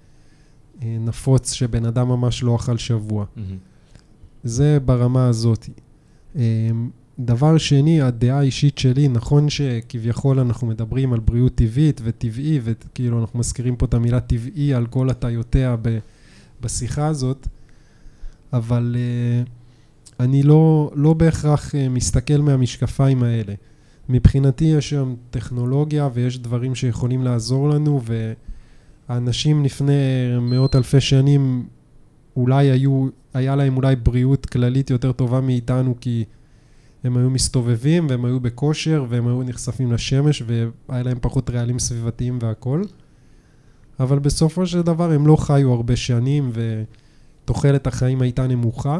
[0.82, 3.26] אה, נפוץ שבן אדם ממש לא אכל שבוע.
[3.36, 3.58] מהמם.
[4.44, 5.70] זה ברמה הזאת.
[6.36, 6.90] אמ,
[7.20, 13.40] דבר שני, הדעה האישית שלי, נכון שכביכול אנחנו מדברים על בריאות טבעית וטבעי, וכאילו אנחנו
[13.40, 15.98] מזכירים פה את המילה טבעי על כל הטיותיה ב-
[16.62, 17.48] בשיחה הזאת,
[18.54, 19.50] אבל uh,
[20.20, 23.54] אני לא, לא בהכרח uh, מסתכל מהמשקפיים האלה.
[24.10, 28.02] מבחינתי יש שם טכנולוגיה ויש דברים שיכולים לעזור לנו,
[29.10, 29.94] והאנשים לפני
[30.42, 31.66] מאות אלפי שנים
[32.36, 36.26] אולי היו, היה להם אולי בריאות כללית יותר טובה מאיתנו, כי
[37.04, 42.40] הם היו מסתובבים והם היו בכושר והם היו נחשפים לשמש והיה להם פחות רעלים סביבתיים
[42.42, 42.84] והכול.
[44.00, 46.52] אבל בסופו של דבר הם לא חיו הרבה שנים
[47.46, 49.00] ותוחלת החיים הייתה נמוכה.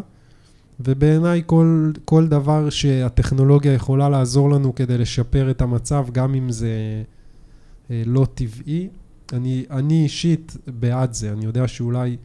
[0.80, 7.04] ובעיניי כל, כל דבר שהטכנולוגיה יכולה לעזור לנו כדי לשפר את המצב, גם אם זה
[7.92, 8.90] אה, לא טבעי,
[9.34, 11.32] אני, אני אישית בעד זה.
[11.32, 12.18] אני יודע שאולי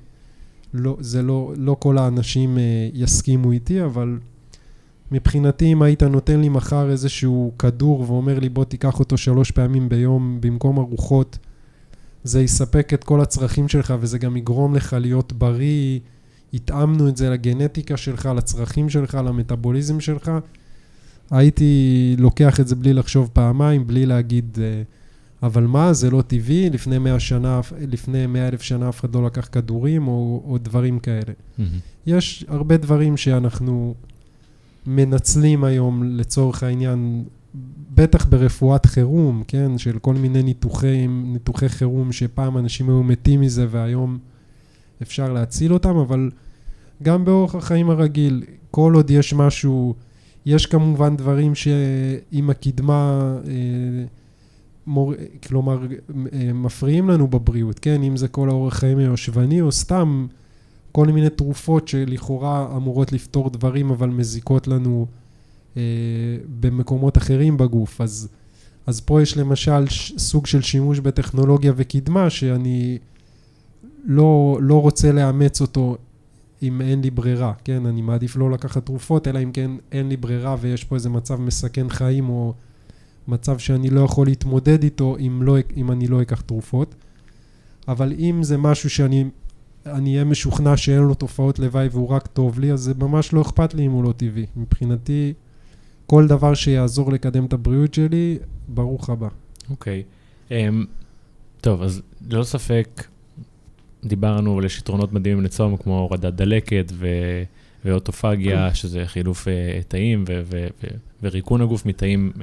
[0.74, 4.18] לא, זה לא, לא כל האנשים אה, יסכימו איתי, אבל
[5.12, 9.88] מבחינתי אם היית נותן לי מחר איזשהו כדור ואומר לי בוא תיקח אותו שלוש פעמים
[9.88, 11.38] ביום במקום ארוחות,
[12.24, 16.00] זה יספק את כל הצרכים שלך וזה גם יגרום לך להיות בריא,
[16.54, 20.30] התאמנו את זה לגנטיקה שלך, לצרכים שלך, למטאבוליזם שלך.
[21.30, 24.82] הייתי לוקח את זה בלי לחשוב פעמיים, בלי להגיד, אה,
[25.42, 29.26] אבל מה, זה לא טבעי, לפני מאה שנה, לפני מאה אלף שנה אף אחד לא
[29.26, 31.32] לקח כדורים או, או דברים כאלה.
[31.58, 31.70] מהמם.
[32.06, 33.94] יש הרבה דברים שאנחנו
[34.86, 37.24] מנצלים היום לצורך העניין
[37.94, 43.66] בטח ברפואת חירום, כן, של כל מיני ניתוחי, ניתוחי חירום שפעם אנשים היו מתים מזה
[43.70, 44.18] והיום
[45.02, 46.30] אפשר להציל אותם, אבל
[47.02, 49.94] גם באורח החיים הרגיל, כל עוד יש משהו,
[50.46, 54.04] יש כמובן דברים שעם הקדמה, אה,
[54.86, 55.14] מור,
[55.48, 55.86] כלומר,
[56.32, 60.26] אה, מפריעים לנו בבריאות, כן, אם זה כל האורח חיים היושבני או סתם
[60.94, 65.06] כל מיני תרופות שלכאורה אמורות לפתור דברים אבל מזיקות לנו
[65.76, 65.82] אה,
[66.60, 68.00] במקומות אחרים בגוף.
[68.00, 68.28] אז,
[68.86, 69.84] אז פה יש למשל
[70.18, 72.98] סוג של שימוש בטכנולוגיה וקדמה שאני
[74.04, 75.96] לא, לא רוצה לאמץ אותו
[76.62, 77.86] אם אין לי ברירה, כן?
[77.86, 81.40] אני מעדיף לא לקחת תרופות, אלא אם כן אין לי ברירה ויש פה איזה מצב
[81.40, 82.54] מסכן חיים או
[83.28, 86.94] מצב שאני לא יכול להתמודד איתו אם, לא, אם אני לא אקח תרופות.
[87.88, 89.24] אבל אם זה משהו שאני
[89.86, 93.42] אני אהיה משוכנע שאין לו תופעות לוואי והוא רק טוב לי, אז זה ממש לא
[93.42, 94.46] אכפת לי אם הוא לא טבעי.
[94.56, 95.32] מבחינתי,
[96.06, 99.28] כל דבר שיעזור לקדם את הבריאות שלי, ברוך הבא.
[99.70, 100.02] אוקיי.
[100.48, 100.50] Okay.
[100.50, 100.52] Um,
[101.60, 103.04] טוב, אז ללא ספק,
[104.04, 107.06] דיברנו על יתרונות מדהימים לצום, כמו הורדת דלקת ו...
[107.84, 109.50] ואוטופגיה, שזה חילוף uh,
[109.88, 112.40] תאים ו- ו- ו- וריקון הגוף מתאים uh,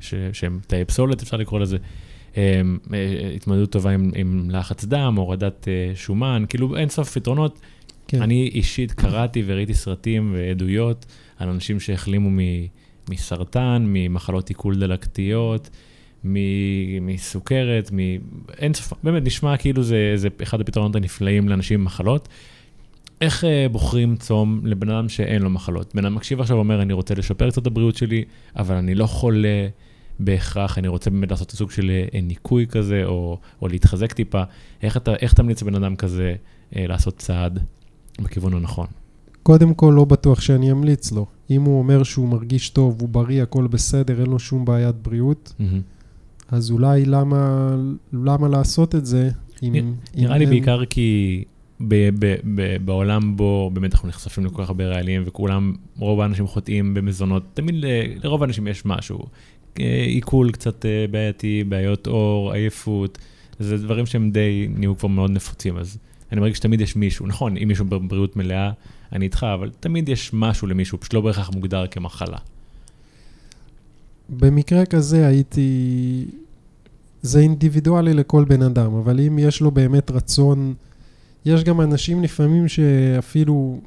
[0.00, 1.76] ש- שהם תאי פסולת, אפשר לקרוא לזה.
[2.36, 7.60] אמ, אה, התמודדות טובה עם, עם לחץ דם, הורדת אה, שומן, כאילו אין סוף פתרונות.
[8.08, 8.22] כן.
[8.22, 11.06] אני אישית קראתי וראיתי סרטים ועדויות
[11.38, 12.38] על אנשים שהחלימו מ,
[13.10, 15.70] מסרטן, ממחלות עיכול דלקתיות,
[17.00, 17.98] מסוכרת, מ...
[18.58, 22.28] אין סוף, באמת נשמע כאילו זה, זה אחד הפתרונות הנפלאים לאנשים עם מחלות.
[23.20, 25.94] איך uh, בוחרים צום לבן אדם שאין לו מחלות?
[25.94, 28.24] בן אדם מקשיב עכשיו ואומר, אני רוצה לשפר קצת את הבריאות שלי,
[28.56, 29.68] אבל אני לא חולה.
[30.20, 34.42] בהכרח, אני רוצה באמת לעשות סוג של אה, ניקוי כזה, או, או להתחזק טיפה.
[34.82, 36.34] איך אתה, איך תמליץ לבן אדם כזה
[36.76, 37.58] אה, לעשות צעד
[38.20, 38.86] בכיוון הנכון?
[39.42, 41.26] קודם כל, לא בטוח שאני אמליץ לו.
[41.50, 45.54] אם הוא אומר שהוא מרגיש טוב, הוא בריא, הכל בסדר, אין לו שום בעיית בריאות,
[45.60, 45.64] mm-hmm.
[46.48, 47.70] אז אולי למה,
[48.12, 49.30] למה לעשות את זה?
[49.62, 50.50] אם, נראה אם לי אין...
[50.50, 51.44] בעיקר כי
[51.80, 56.46] ב- ב- ב- בעולם בו באמת אנחנו נחשפים לכל כך הרבה רעלים וכולם, רוב האנשים
[56.46, 59.18] חוטאים במזונות, תמיד ל- לרוב האנשים יש משהו.
[60.06, 63.18] עיכול קצת אה, בעייתי, בעיות עור, עייפות,
[63.58, 65.98] זה דברים שהם די נהיו כבר מאוד נפוצים, אז
[66.32, 68.70] אני מרגיש שתמיד יש מישהו, נכון, אם מישהו בבריאות מלאה,
[69.12, 72.38] אני איתך, אבל תמיד יש משהו למישהו, פשוט לא בהכרח מוגדר כמחלה.
[74.28, 76.24] במקרה כזה הייתי...
[77.22, 80.74] זה אינדיבידואלי לכל בן אדם, אבל אם יש לו באמת רצון...
[81.44, 83.80] יש גם אנשים לפעמים שאפילו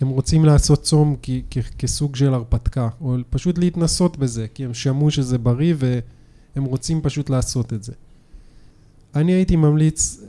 [0.00, 4.74] הם רוצים לעשות צום כ- כ- כסוג של הרפתקה, או פשוט להתנסות בזה, כי הם
[4.74, 7.92] שמעו שזה בריא והם רוצים פשוט לעשות את זה.
[9.14, 10.20] אני הייתי ממליץ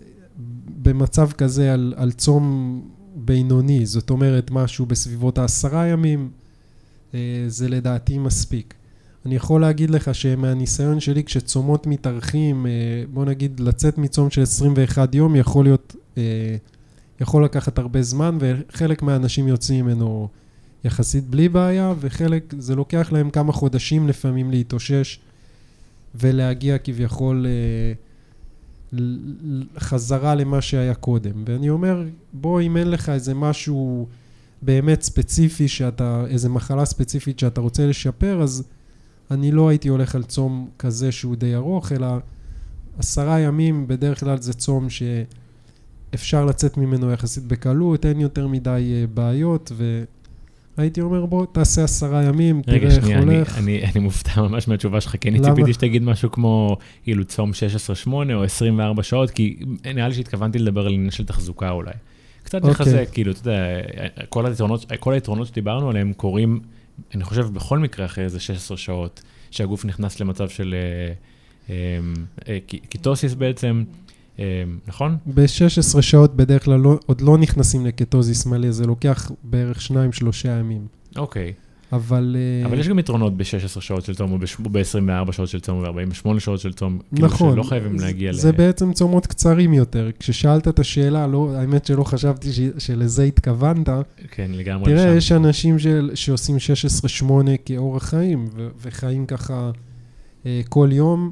[0.82, 2.82] במצב כזה על, על צום
[3.16, 6.30] בינוני, זאת אומרת משהו בסביבות העשרה ימים,
[7.14, 8.74] אה, זה לדעתי מספיק.
[9.26, 12.72] אני יכול להגיד לך שמהניסיון שלי כשצומות מתארחים, אה,
[13.14, 16.56] בוא נגיד לצאת מצום של 21 יום יכול להיות אה,
[17.22, 20.28] יכול לקחת הרבה זמן, וחלק מהאנשים יוצאים ממנו
[20.84, 25.20] יחסית בלי בעיה, וחלק זה לוקח להם כמה חודשים לפעמים להתאושש
[26.16, 27.94] ולהגיע כביכול אה,
[29.80, 31.44] חזרה למה שהיה קודם.
[31.46, 32.04] ואני אומר,
[32.34, 34.08] בוא, אם אין לך איזה משהו
[34.62, 38.64] באמת ספציפי, שאתה, איזה מחלה ספציפית שאתה רוצה לשפר, אז
[39.32, 42.08] אני לא הייתי הולך על צום כזה שהוא די ארוך, אלא
[42.98, 45.04] עשרה ימים בדרך כלל זה צום ש...
[46.14, 49.72] אפשר לצאת ממנו יחסית בקלות, אין יותר מדי אה, בעיות,
[50.78, 53.58] והייתי אומר, בוא, תעשה עשרה ימים, תראה איך שנייה, הולך.
[53.58, 57.52] אני, אני, אני מופתע ממש מהתשובה שלך, כי אני ציפיתי שתגיד משהו כמו, כאילו, צום
[58.08, 59.60] 16-8 או 24 שעות, כי
[59.96, 61.92] נראה לי שהתכוונתי לדבר על עניין של תחזוקה אולי.
[62.44, 62.68] קצת okay.
[62.68, 63.06] לחזק, אוקיי.
[63.12, 63.82] כאילו, אתה יודע,
[64.30, 66.60] כל היתרונות, כל היתרונות שדיברנו עליהם קורים,
[67.16, 70.76] אני חושב, בכל מקרה אחרי איזה 16 שעות, שהגוף נכנס למצב של
[71.70, 71.74] אה,
[72.48, 72.58] אה,
[72.90, 73.84] קיטוסיס בעצם.
[74.40, 74.44] אמ,
[74.88, 75.18] נכון?
[75.26, 79.92] ב-16 שעות בדרך כלל לא, עוד לא נכנסים לקטוזיס מלא, זה לוקח בערך 2-3
[80.48, 80.88] ימים.
[81.16, 81.54] אוקיי.
[81.94, 82.36] אבל...
[82.40, 84.38] אה, אבל יש גם יתרונות ב-16 שעות של צום, או
[84.72, 87.00] ב-24 שעות של צום, וב-48 שעות של צום.
[87.16, 87.50] כאילו נכון.
[87.50, 88.42] כאילו שלא חייבים להגיע זה ל...
[88.42, 90.10] זה בעצם צומות קצרים יותר.
[90.20, 93.90] כששאלת את השאלה, לא, האמת שלא חשבתי ש, שלזה התכוונת.
[94.32, 94.86] כן, לגמרי.
[94.86, 95.18] תראה, לשם.
[95.18, 96.58] יש אנשים של, שעושים
[97.24, 97.32] 16-8
[97.66, 99.72] כאורח חיים, ו, וחיים ככה
[100.46, 101.32] אה, כל יום.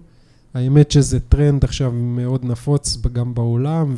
[0.55, 3.95] האמת שזה טרנד עכשיו מאוד נפוץ גם בעולם,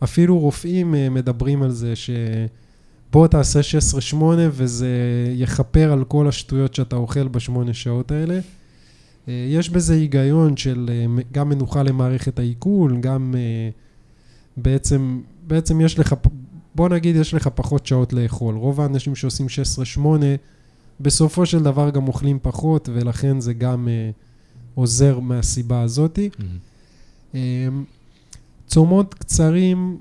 [0.00, 3.60] ואפילו רופאים אה, מדברים על זה שבוא תעשה
[4.12, 4.16] 16-8
[4.50, 4.88] וזה
[5.34, 8.38] יכפר על כל השטויות שאתה אוכל בשמונה שעות האלה.
[9.28, 13.34] אה, יש בזה היגיון של אה, גם מנוחה למערכת העיכול, גם
[14.56, 16.14] בעצם, בעצם יש לך,
[16.74, 18.54] בוא נגיד יש לך פחות שעות לאכול.
[18.54, 19.46] רוב האנשים שעושים
[19.96, 20.00] 16-8
[21.00, 24.10] בסופו של דבר גם אוכלים פחות, ולכן זה גם אה,
[24.76, 26.30] עוזר מהסיבה הזאתי.
[26.38, 26.58] מהמם.
[27.34, 27.84] אמ,
[28.66, 29.98] צומות קצרים,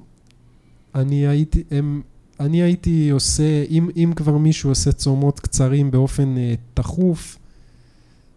[0.96, 2.02] אני הייתי, הם,
[2.40, 7.38] אני הייתי עושה, אם, אם כבר מישהו עושה צומות קצרים באופן אה, תכוף,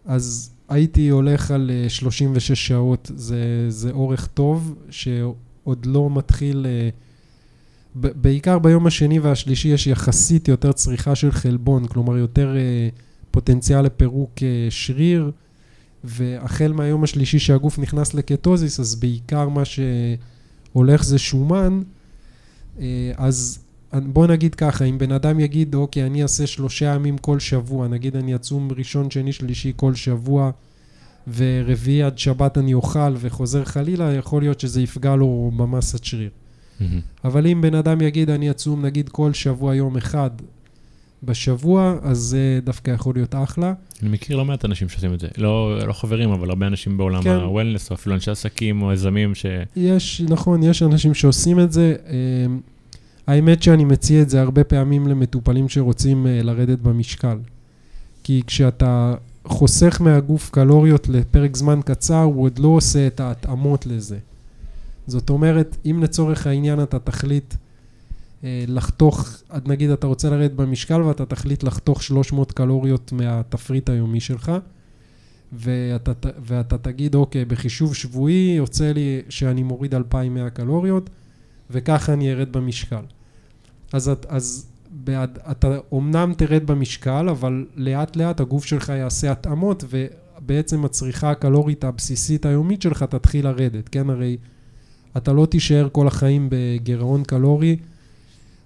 [0.05, 6.89] אז הייתי הולך על אה, 36 שעות, זה, זה אורך טוב, שעוד לא מתחיל, אה,
[7.95, 12.89] ב- בעיקר ביום השני והשלישי יש יחסית יותר צריכה של חלבון, כלומר יותר אה,
[13.31, 15.31] פוטנציאל לפירוק אה, שריר.
[16.03, 21.81] והחל מהיום השלישי שהגוף נכנס לקטוזיס, אז בעיקר מה שהולך זה שומן.
[22.79, 23.59] אה, אז
[23.93, 28.15] בוא נגיד ככה, אם בן אדם יגיד, אוקיי, אני אעשה שלושה ימים כל שבוע, נגיד
[28.15, 30.51] אני אצום ראשון, שני, שלישי כל שבוע,
[31.35, 36.29] ורביעי עד שבת אני אוכל וחוזר חלילה, יכול להיות שזה יפגע לו במסת שריר.
[36.79, 36.99] מהמם.
[37.23, 40.29] אבל אם בן אדם יגיד, אני אצום נגיד כל שבוע יום אחד
[41.23, 43.73] בשבוע, אז זה דווקא יכול להיות אחלה.
[44.01, 45.27] אני מכיר לא מעט אנשים שעושים את זה.
[45.37, 47.29] לא, לא חברים, אבל הרבה אנשים בעולם כן.
[47.29, 49.45] ה-wellness, או אפילו אנשי עסקים או יזמים ש...
[49.75, 51.95] יש, נכון, יש אנשים שעושים את זה.
[52.45, 52.59] אמ,
[53.27, 57.37] האמת שאני מציע את זה הרבה פעמים למטופלים שרוצים אה, לרדת במשקל.
[58.23, 59.15] כי כשאתה
[59.45, 64.17] חוסך מהגוף קלוריות לפרק זמן קצר, הוא עוד לא עושה את ההתאמות לזה.
[65.07, 67.53] זאת אומרת, אם לצורך העניין אתה תחליט
[68.43, 74.51] לחתוך, עד נגיד אתה רוצה לרדת במשקל ואתה תחליט לחתוך 300 קלוריות מהתפריט היומי שלך,
[75.53, 76.11] ואתה,
[76.45, 81.09] ואתה תגיד, אוקיי, בחישוב שבועי יוצא לי שאני מוריד 2,100 קלוריות,
[81.69, 83.01] וככה אני ארד במשקל.
[83.93, 89.83] אז, את- אז בעד, אתה אומנם תרד במשקל, אבל לאט לאט הגוף שלך יעשה התאמות,
[89.89, 94.09] ובעצם הצריכה הקלורית הבסיסית היומית שלך תתחיל לרדת, כן?
[94.09, 94.37] הרי
[95.17, 97.77] אתה לא תישאר כל החיים בגירעון קלורי,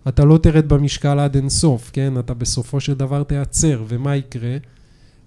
[0.07, 2.19] אתה לא תרד במשקל עד אינסוף, כן?
[2.19, 4.57] אתה בסופו של דבר תיעצר, ומה יקרה?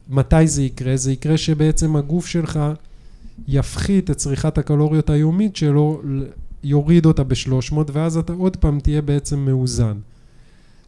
[0.09, 0.97] מתי זה יקרה?
[0.97, 2.61] זה יקרה שבעצם הגוף שלך
[3.49, 6.03] יפחית את צריכת הקלוריות היומית שלו,
[6.65, 9.97] יוריד אותה ב-300, ואז אתה עוד פעם תהיה בעצם מאוזן.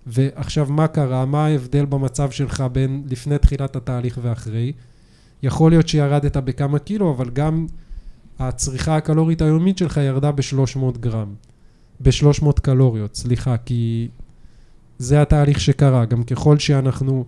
[0.06, 1.24] ועכשיו, מה קרה?
[1.24, 4.72] מה ההבדל במצב שלך בין לפני תחילת התהליך ואחרי?
[5.42, 7.66] יכול להיות שירדת בכמה קילו, אבל גם
[8.38, 11.34] הצריכה הקלורית היומית שלך ירדה ב-300 גרם.
[12.00, 14.08] ב-300 קלוריות, סליחה, כי
[14.98, 16.04] זה התהליך שקרה.
[16.04, 17.24] גם ככל שאנחנו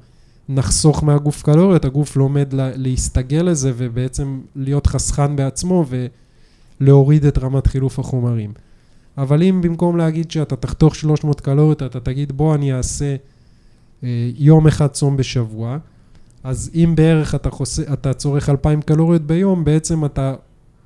[0.48, 5.84] נחסוך מהגוף קלוריות, הגוף לומד לה, להסתגל לזה ובעצם להיות חסכן בעצמו
[6.80, 8.52] ולהוריד את רמת חילוף החומרים.
[9.18, 13.16] אבל אם במקום להגיד שאתה תחתוך 300 קלוריות, אתה תגיד בוא אני אעשה
[14.04, 15.78] אה, יום אחד צום בשבוע,
[16.44, 20.34] אז אם בערך אתה, חוסה, אתה צורך 2,000 קלוריות ביום, בעצם אתה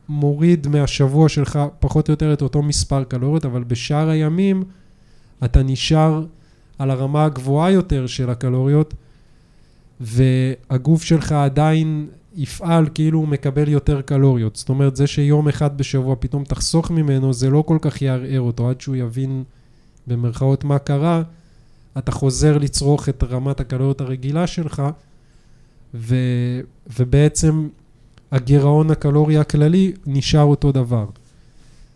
[0.09, 4.65] מוריד מהשבוע שלך פחות או יותר את אותו מספר קלוריות, אבל בשאר הימים
[5.45, 6.25] אתה נשאר
[6.79, 8.95] על הרמה הגבוהה יותר של הקלוריות,
[10.01, 14.57] והגוף שלך עדיין יפעל כאילו הוא מקבל יותר קלוריות.
[14.57, 18.71] זאת אומרת, זה שיום אחד בשבוע פתאום תחסוך ממנו, זה לא כל כך יערער אותו
[18.71, 19.45] עד שהוא יבין
[20.07, 21.23] במרכאות מה קרה.
[21.99, 24.83] אתה חוזר לצרוך את רמת הקלוריות הרגילה שלך,
[25.95, 26.17] ו,
[26.99, 27.69] ובעצם
[28.35, 31.07] הגירעון הקלורי הכללי נשאר אותו דבר.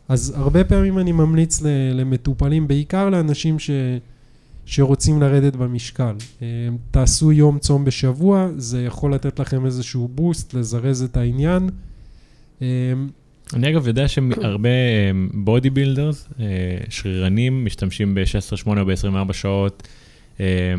[0.08, 1.62] אז הרבה פעמים אני ממליץ
[1.94, 3.70] למטופלים, בעיקר לאנשים ש,
[4.66, 6.14] שרוצים לרדת במשקל.
[6.42, 6.46] אה,
[6.90, 11.70] תעשו יום צום בשבוע, זה יכול לתת לכם איזשהו בוסט, לזרז את העניין.
[12.62, 12.66] אה,
[13.54, 14.68] אני אגב יודע שהרבה
[15.34, 16.28] bodybuilders,
[16.88, 19.88] שרירנים, משתמשים ב-16-8 או ב-24 שעות,
[20.40, 20.74] אה, אה,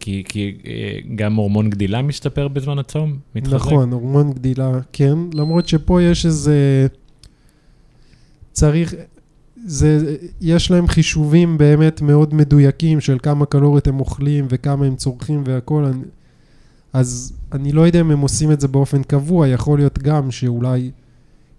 [0.00, 3.54] כי כי, אה, גם הורמון גדילה משתפר בזמן הצום, מתחזק.
[3.54, 5.18] נכון, הורמון גדילה, כן.
[5.34, 6.86] למרות שפה יש איזה...
[8.52, 8.94] צריך...
[9.66, 15.42] זה, יש להם חישובים באמת מאוד מדויקים של כמה קלוריות הם אוכלים וכמה הם צורכים
[15.46, 15.84] והכל.
[15.84, 16.02] אני,
[16.92, 20.90] אז אני לא יודע אם הם עושים את זה באופן קבוע, יכול להיות גם שאולי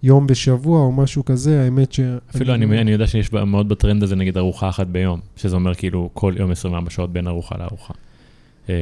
[0.04, 2.00] יום בשבוע או משהו כזה, האמת ש...
[2.30, 6.10] אפילו אני, אני יודע שיש מאוד בטרנד הזה נגיד ארוחה אחת ביום, שזה אומר כאילו
[6.14, 7.93] כל יום 24 שעות בין ארוחה לארוחה.
[8.70, 8.74] אה,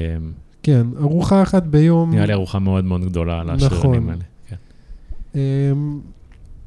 [0.64, 2.14] כן, ארוחה אחת ביום...
[2.14, 4.10] נראה לי ארוחה מאוד מאוד גדולה על השרירנים נכון.
[4.10, 4.24] האלה.
[4.50, 4.56] כן.
[5.36, 6.00] אמ,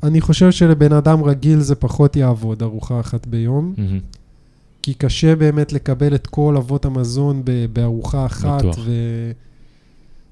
[0.02, 3.74] אני חושב שלבן אדם רגיל זה פחות יעבוד, ארוחה אחת ביום.
[3.78, 4.00] מהמם.
[4.82, 7.42] כי קשה באמת לקבל את כל אבות המזון
[7.72, 8.58] בארוחה אחת.
[8.58, 8.78] בטוח.
[8.84, 8.92] ו...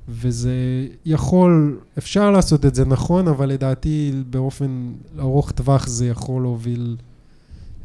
[0.08, 6.96] וזה יכול, אפשר לעשות את זה נכון, אבל לדעתי באופן ארוך טווח זה יכול להוביל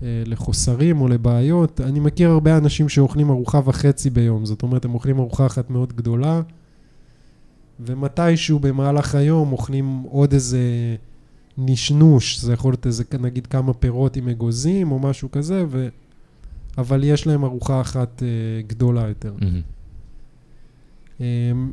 [0.04, 1.82] אה, לחוסרים או לבעיות.
[1.82, 5.94] אני מכיר הרבה אנשים שאוכלים ארוחה וחצי ביום, זאת אומרת, הם אוכלים ארוחה אחת מאוד
[5.94, 6.42] גדולה,
[7.80, 10.60] ומתישהו במהלך היום אוכלים עוד איזה
[11.58, 15.88] נשנוש, זה יכול להיות איזה, נגיד, כמה פירות עם אגוזים או משהו כזה, ו...
[16.78, 18.28] אבל יש להם ארוחה אחת אה,
[18.68, 19.34] גדולה יותר.
[19.42, 19.62] מהמם.
[21.20, 21.72] אמ,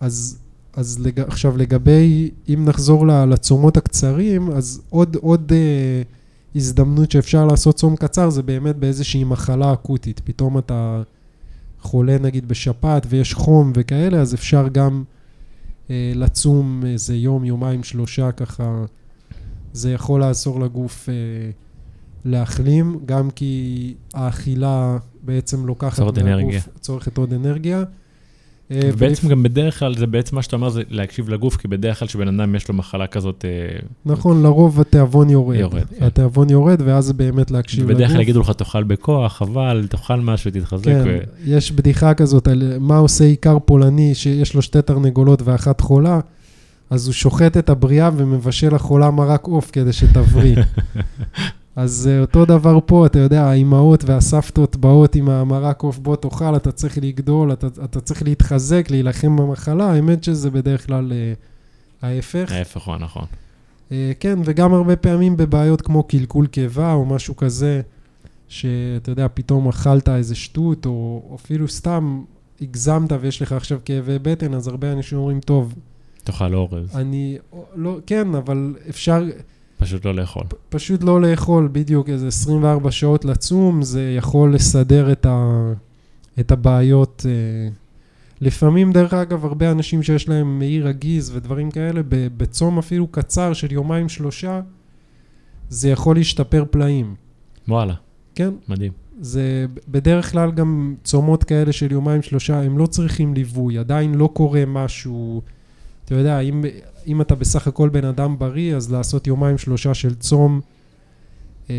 [0.00, 0.38] אז,
[0.72, 1.20] אז לג...
[1.20, 6.02] עכשיו לגבי, אם נחזור לצומות הקצרים, אז עוד, עוד אה,
[6.54, 10.20] הזדמנות שאפשר לעשות צום קצר זה באמת באיזושהי מחלה אקוטית.
[10.24, 11.02] פתאום אתה
[11.80, 15.04] חולה נגיד בשפעת ויש חום וכאלה, אז אפשר גם
[15.90, 18.84] אה, לצום איזה יום, יומיים, שלושה ככה.
[19.72, 21.14] זה יכול לעזור לגוף אה,
[22.24, 26.60] להחלים, גם כי האכילה בעצם לוקחת אנרגיה.
[26.80, 27.84] צורכת עוד אנרגיה.
[28.70, 31.98] אה, ובעצם גם בדרך כלל, זה בעצם מה שאתה אומר, זה להקשיב לגוף, כי בדרך
[31.98, 33.44] כלל כשבן אדם יש לו מחלה כזאת...
[33.44, 35.56] אה, נכון, לרוב התיאבון יורד.
[35.56, 36.04] יורד, כן.
[36.04, 37.94] התיאבון יורד, ואז באמת להקשיב לגוף.
[37.94, 40.84] ובדרך כלל יגידו לך, תאכל בכוח, אבל תאכל משהו, תתחזק.
[40.84, 46.20] כן, יש בדיחה כזאת על מה עושה איכר פולני שיש לו שתי תרנגולות ואחת חולה,
[46.90, 50.56] אז הוא שוחט את הבריאה ומבשל לחולה מרק עוף כדי שתבריא.
[51.76, 56.56] אז אה, אותו דבר פה, אתה יודע, האימהות והסבתות באות עם המרק עוף, בוא תאכל,
[56.56, 61.32] אתה צריך לגדול, אתה, אתה צריך להתחזק, להילחם במחלה, האמת שזה בדרך כלל אה,
[62.08, 62.52] ההפך.
[62.52, 63.24] ההפך הוא הנכון.
[63.92, 67.80] אה, כן, וגם הרבה פעמים בבעיות כמו קלקול קיבה או משהו כזה,
[68.48, 72.22] שאתה יודע, פתאום אכלת איזה שטות, או אפילו סתם
[72.60, 75.74] הגזמת ויש לך עכשיו כאבי בטן, אז הרבה אנשים אומרים, טוב,
[76.24, 76.96] תאכל אורז.
[76.96, 77.38] אני,
[77.74, 79.24] לא, כן, אבל אפשר,
[79.78, 80.42] פשוט לא לאכול.
[80.68, 85.72] פשוט לא לאכול בדיוק איזה 24 שעות לצום, זה יכול לסדר את, ה,
[86.40, 87.26] את הבעיות.
[87.28, 87.68] אה.
[88.40, 93.52] לפעמים, דרך אגב, הרבה אנשים שיש להם מעי רגיז ודברים כאלה, ב- בצום אפילו קצר
[93.52, 94.60] של יומיים שלושה,
[95.68, 97.14] זה יכול להשתפר פלאים.
[97.68, 97.94] וואלה,
[98.34, 98.92] כן, מדהים.
[99.20, 104.30] זה בדרך כלל גם צומות כאלה של יומיים שלושה, הם לא צריכים ליווי, עדיין לא
[104.32, 105.42] קורה משהו,
[106.04, 106.64] אתה יודע, אם,
[107.06, 110.60] אם אתה בסך הכל בן אדם בריא, אז לעשות יומיים שלושה של צום
[111.70, 111.74] אה,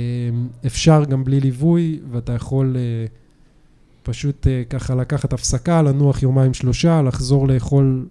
[0.66, 3.06] אפשר גם בלי ליווי, ואתה יכול אה,
[4.04, 8.06] פשוט אה, ככה לקחת הפסקה, לנוח יומיים שלושה, לחזור לאכול,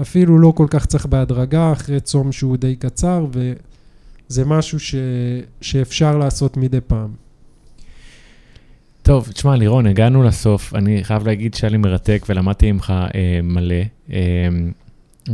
[0.00, 4.94] אפילו לא כל כך צריך בהדרגה, אחרי צום שהוא די קצר, וזה משהו ש,
[5.60, 7.10] שאפשר לעשות מדי פעם.
[9.02, 10.74] טוב, תשמע, לירון, הגענו לסוף.
[10.74, 13.74] אני חייב להגיד שהיה לי מרתק ולמדתי ממך אה, מלא.
[14.12, 14.48] אה,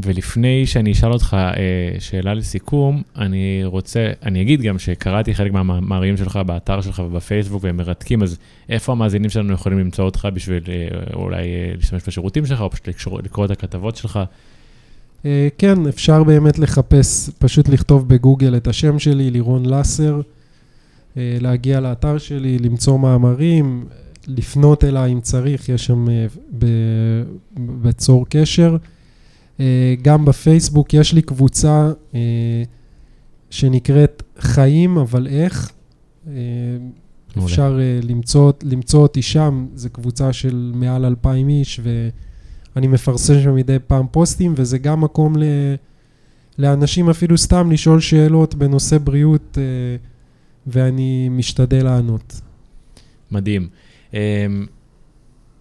[0.03, 6.17] ולפני שאני אשאל אותך אה, שאלה לסיכום, אני רוצה, אני אגיד גם שקראתי חלק מהמאמרים
[6.17, 8.39] שלך באתר שלך ובפייסבוק והם מרתקים, אז
[8.69, 12.89] איפה המאזינים שלנו יכולים למצוא אותך בשביל אה, אולי אה, להשתמש בשירותים שלך, או פשוט
[12.89, 14.21] לקשור, לקרוא את הכתבות שלך?
[15.25, 20.21] אה, כן, אפשר באמת לחפש, פשוט לכתוב בגוגל את השם שלי, לירון לסר,
[21.17, 23.85] אה, להגיע לאתר שלי, למצוא מאמרים,
[24.27, 26.27] לפנות אליי אם צריך, יש שם אה,
[26.59, 27.23] ב-
[27.57, 28.77] בצור קשר.
[29.61, 32.63] אה, גם בפייסבוק יש לי קבוצה אה,
[33.51, 35.73] שנקראת חיים, אבל איך.
[36.27, 36.33] אה,
[37.37, 37.51] מעולה.
[37.51, 41.81] אפשר למצוא, למצוא אותי שם, זו קבוצה של מעל אלפיים איש,
[42.75, 45.45] ואני מפרסם שם מדי פעם פוסטים, וזה גם מקום ל...
[46.59, 49.59] לאנשים אפילו סתם לשאול שאלות בנושא בריאות,
[50.67, 52.41] ואני משתדל לענות.
[53.31, 53.69] מדהים.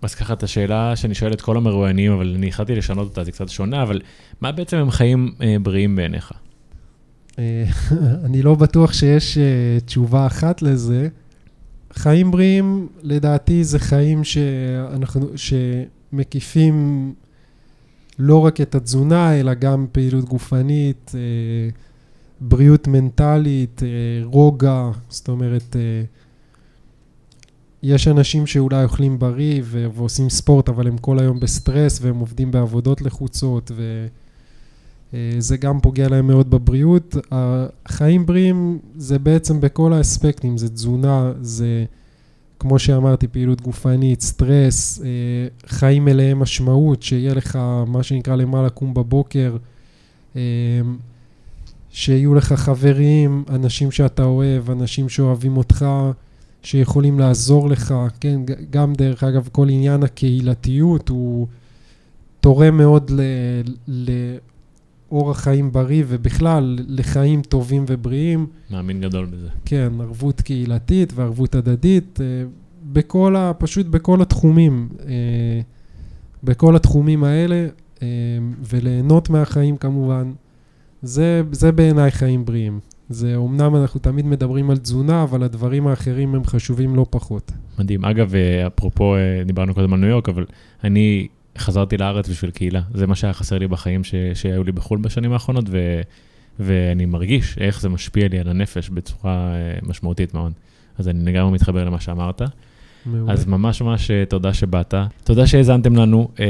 [0.03, 3.31] אז ככה, את השאלה שאני שואל את כל המרואיינים, אבל אני החלטתי לשנות אותה, זה
[3.31, 4.01] קצת שונה, אבל
[4.41, 6.31] מה בעצם הם חיים אה, בריאים בעיניך?
[7.39, 7.65] אה,
[8.25, 11.07] אני לא בטוח שיש אה, תשובה אחת לזה.
[11.93, 17.13] חיים בריאים, לדעתי, זה חיים שאנחנו, שמקיפים
[18.19, 21.19] לא רק את התזונה, אלא גם פעילות גופנית, אה,
[22.41, 23.87] בריאות מנטלית, אה,
[24.25, 26.03] רוגע, זאת אומרת, אה,
[27.83, 32.51] יש אנשים שאולי אוכלים בריא ו- ועושים ספורט, אבל הם כל היום בסטרס והם עובדים
[32.51, 33.71] בעבודות לחוצות,
[35.13, 37.15] וזה גם פוגע להם מאוד בבריאות.
[37.31, 41.85] החיים בריאים זה בעצם בכל האספקטים, זה תזונה, זה
[42.59, 45.07] כמו שאמרתי, פעילות גופנית, סטרס, אה,
[45.67, 49.57] חיים מלאי משמעות, שיהיה לך מה שנקרא למה לקום בבוקר,
[50.35, 50.41] אה,
[51.89, 55.85] שיהיו לך חברים, אנשים שאתה אוהב, אנשים שאוהבים אותך,
[56.63, 61.47] שיכולים לעזור לך, כן, גם דרך אגב, כל עניין הקהילתיות הוא
[62.39, 63.11] תורם מאוד
[63.87, 68.47] לאורח חיים בריא ובכלל לחיים טובים ובריאים.
[68.71, 69.47] מאמין גדול בזה.
[69.65, 72.25] כן, ערבות קהילתית וערבות הדדית, אה,
[72.93, 73.53] בכל ה...
[73.53, 75.61] פשוט בכל התחומים, אה,
[76.43, 77.67] בכל התחומים האלה,
[78.01, 78.07] אה,
[78.69, 80.31] וליהנות מהחיים כמובן.
[81.01, 82.79] זה, זה בעיניי חיים בריאים.
[83.09, 87.51] זה, אומנם אנחנו תמיד מדברים על תזונה, אבל הדברים האחרים הם חשובים לא פחות.
[87.79, 88.05] מדהים.
[88.05, 90.45] אגב, אה, אפרופו, אה, דיברנו קודם על ניו יורק, אבל
[90.83, 91.27] אני
[91.57, 92.81] חזרתי לארץ בשביל קהילה.
[92.93, 94.15] זה מה שהיה חסר לי בחיים ש...
[94.33, 96.01] שהיו לי בחו"ל בשנים האחרונות, ו...
[96.59, 100.53] ואני מרגיש איך זה משפיע לי על הנפש בצורה אה, משמעותית מאוד.
[100.97, 102.41] אז אני לגמרי מתחבר למה שאמרת.
[103.05, 103.33] מעולה.
[103.33, 104.93] אז ממש ממש אה, תודה שבאת.
[105.23, 106.29] תודה שהאזנתם לנו.
[106.39, 106.45] אה,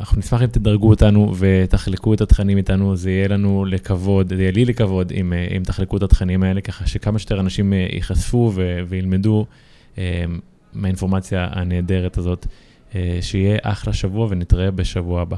[0.00, 4.52] אנחנו נשמח אם תדרגו אותנו ותחלקו את התכנים איתנו, זה יהיה לנו לכבוד, זה יהיה
[4.52, 8.80] לי לכבוד אם, אה, אם תחלקו את התכנים האלה, ככה שכמה שיותר אנשים ייחשפו ו-
[8.88, 9.46] וילמדו
[10.74, 12.46] מהאינפורמציה הנהדרת הזאת.
[13.20, 15.36] שיהיה אחלה שבוע ונתראה בשבוע הבא.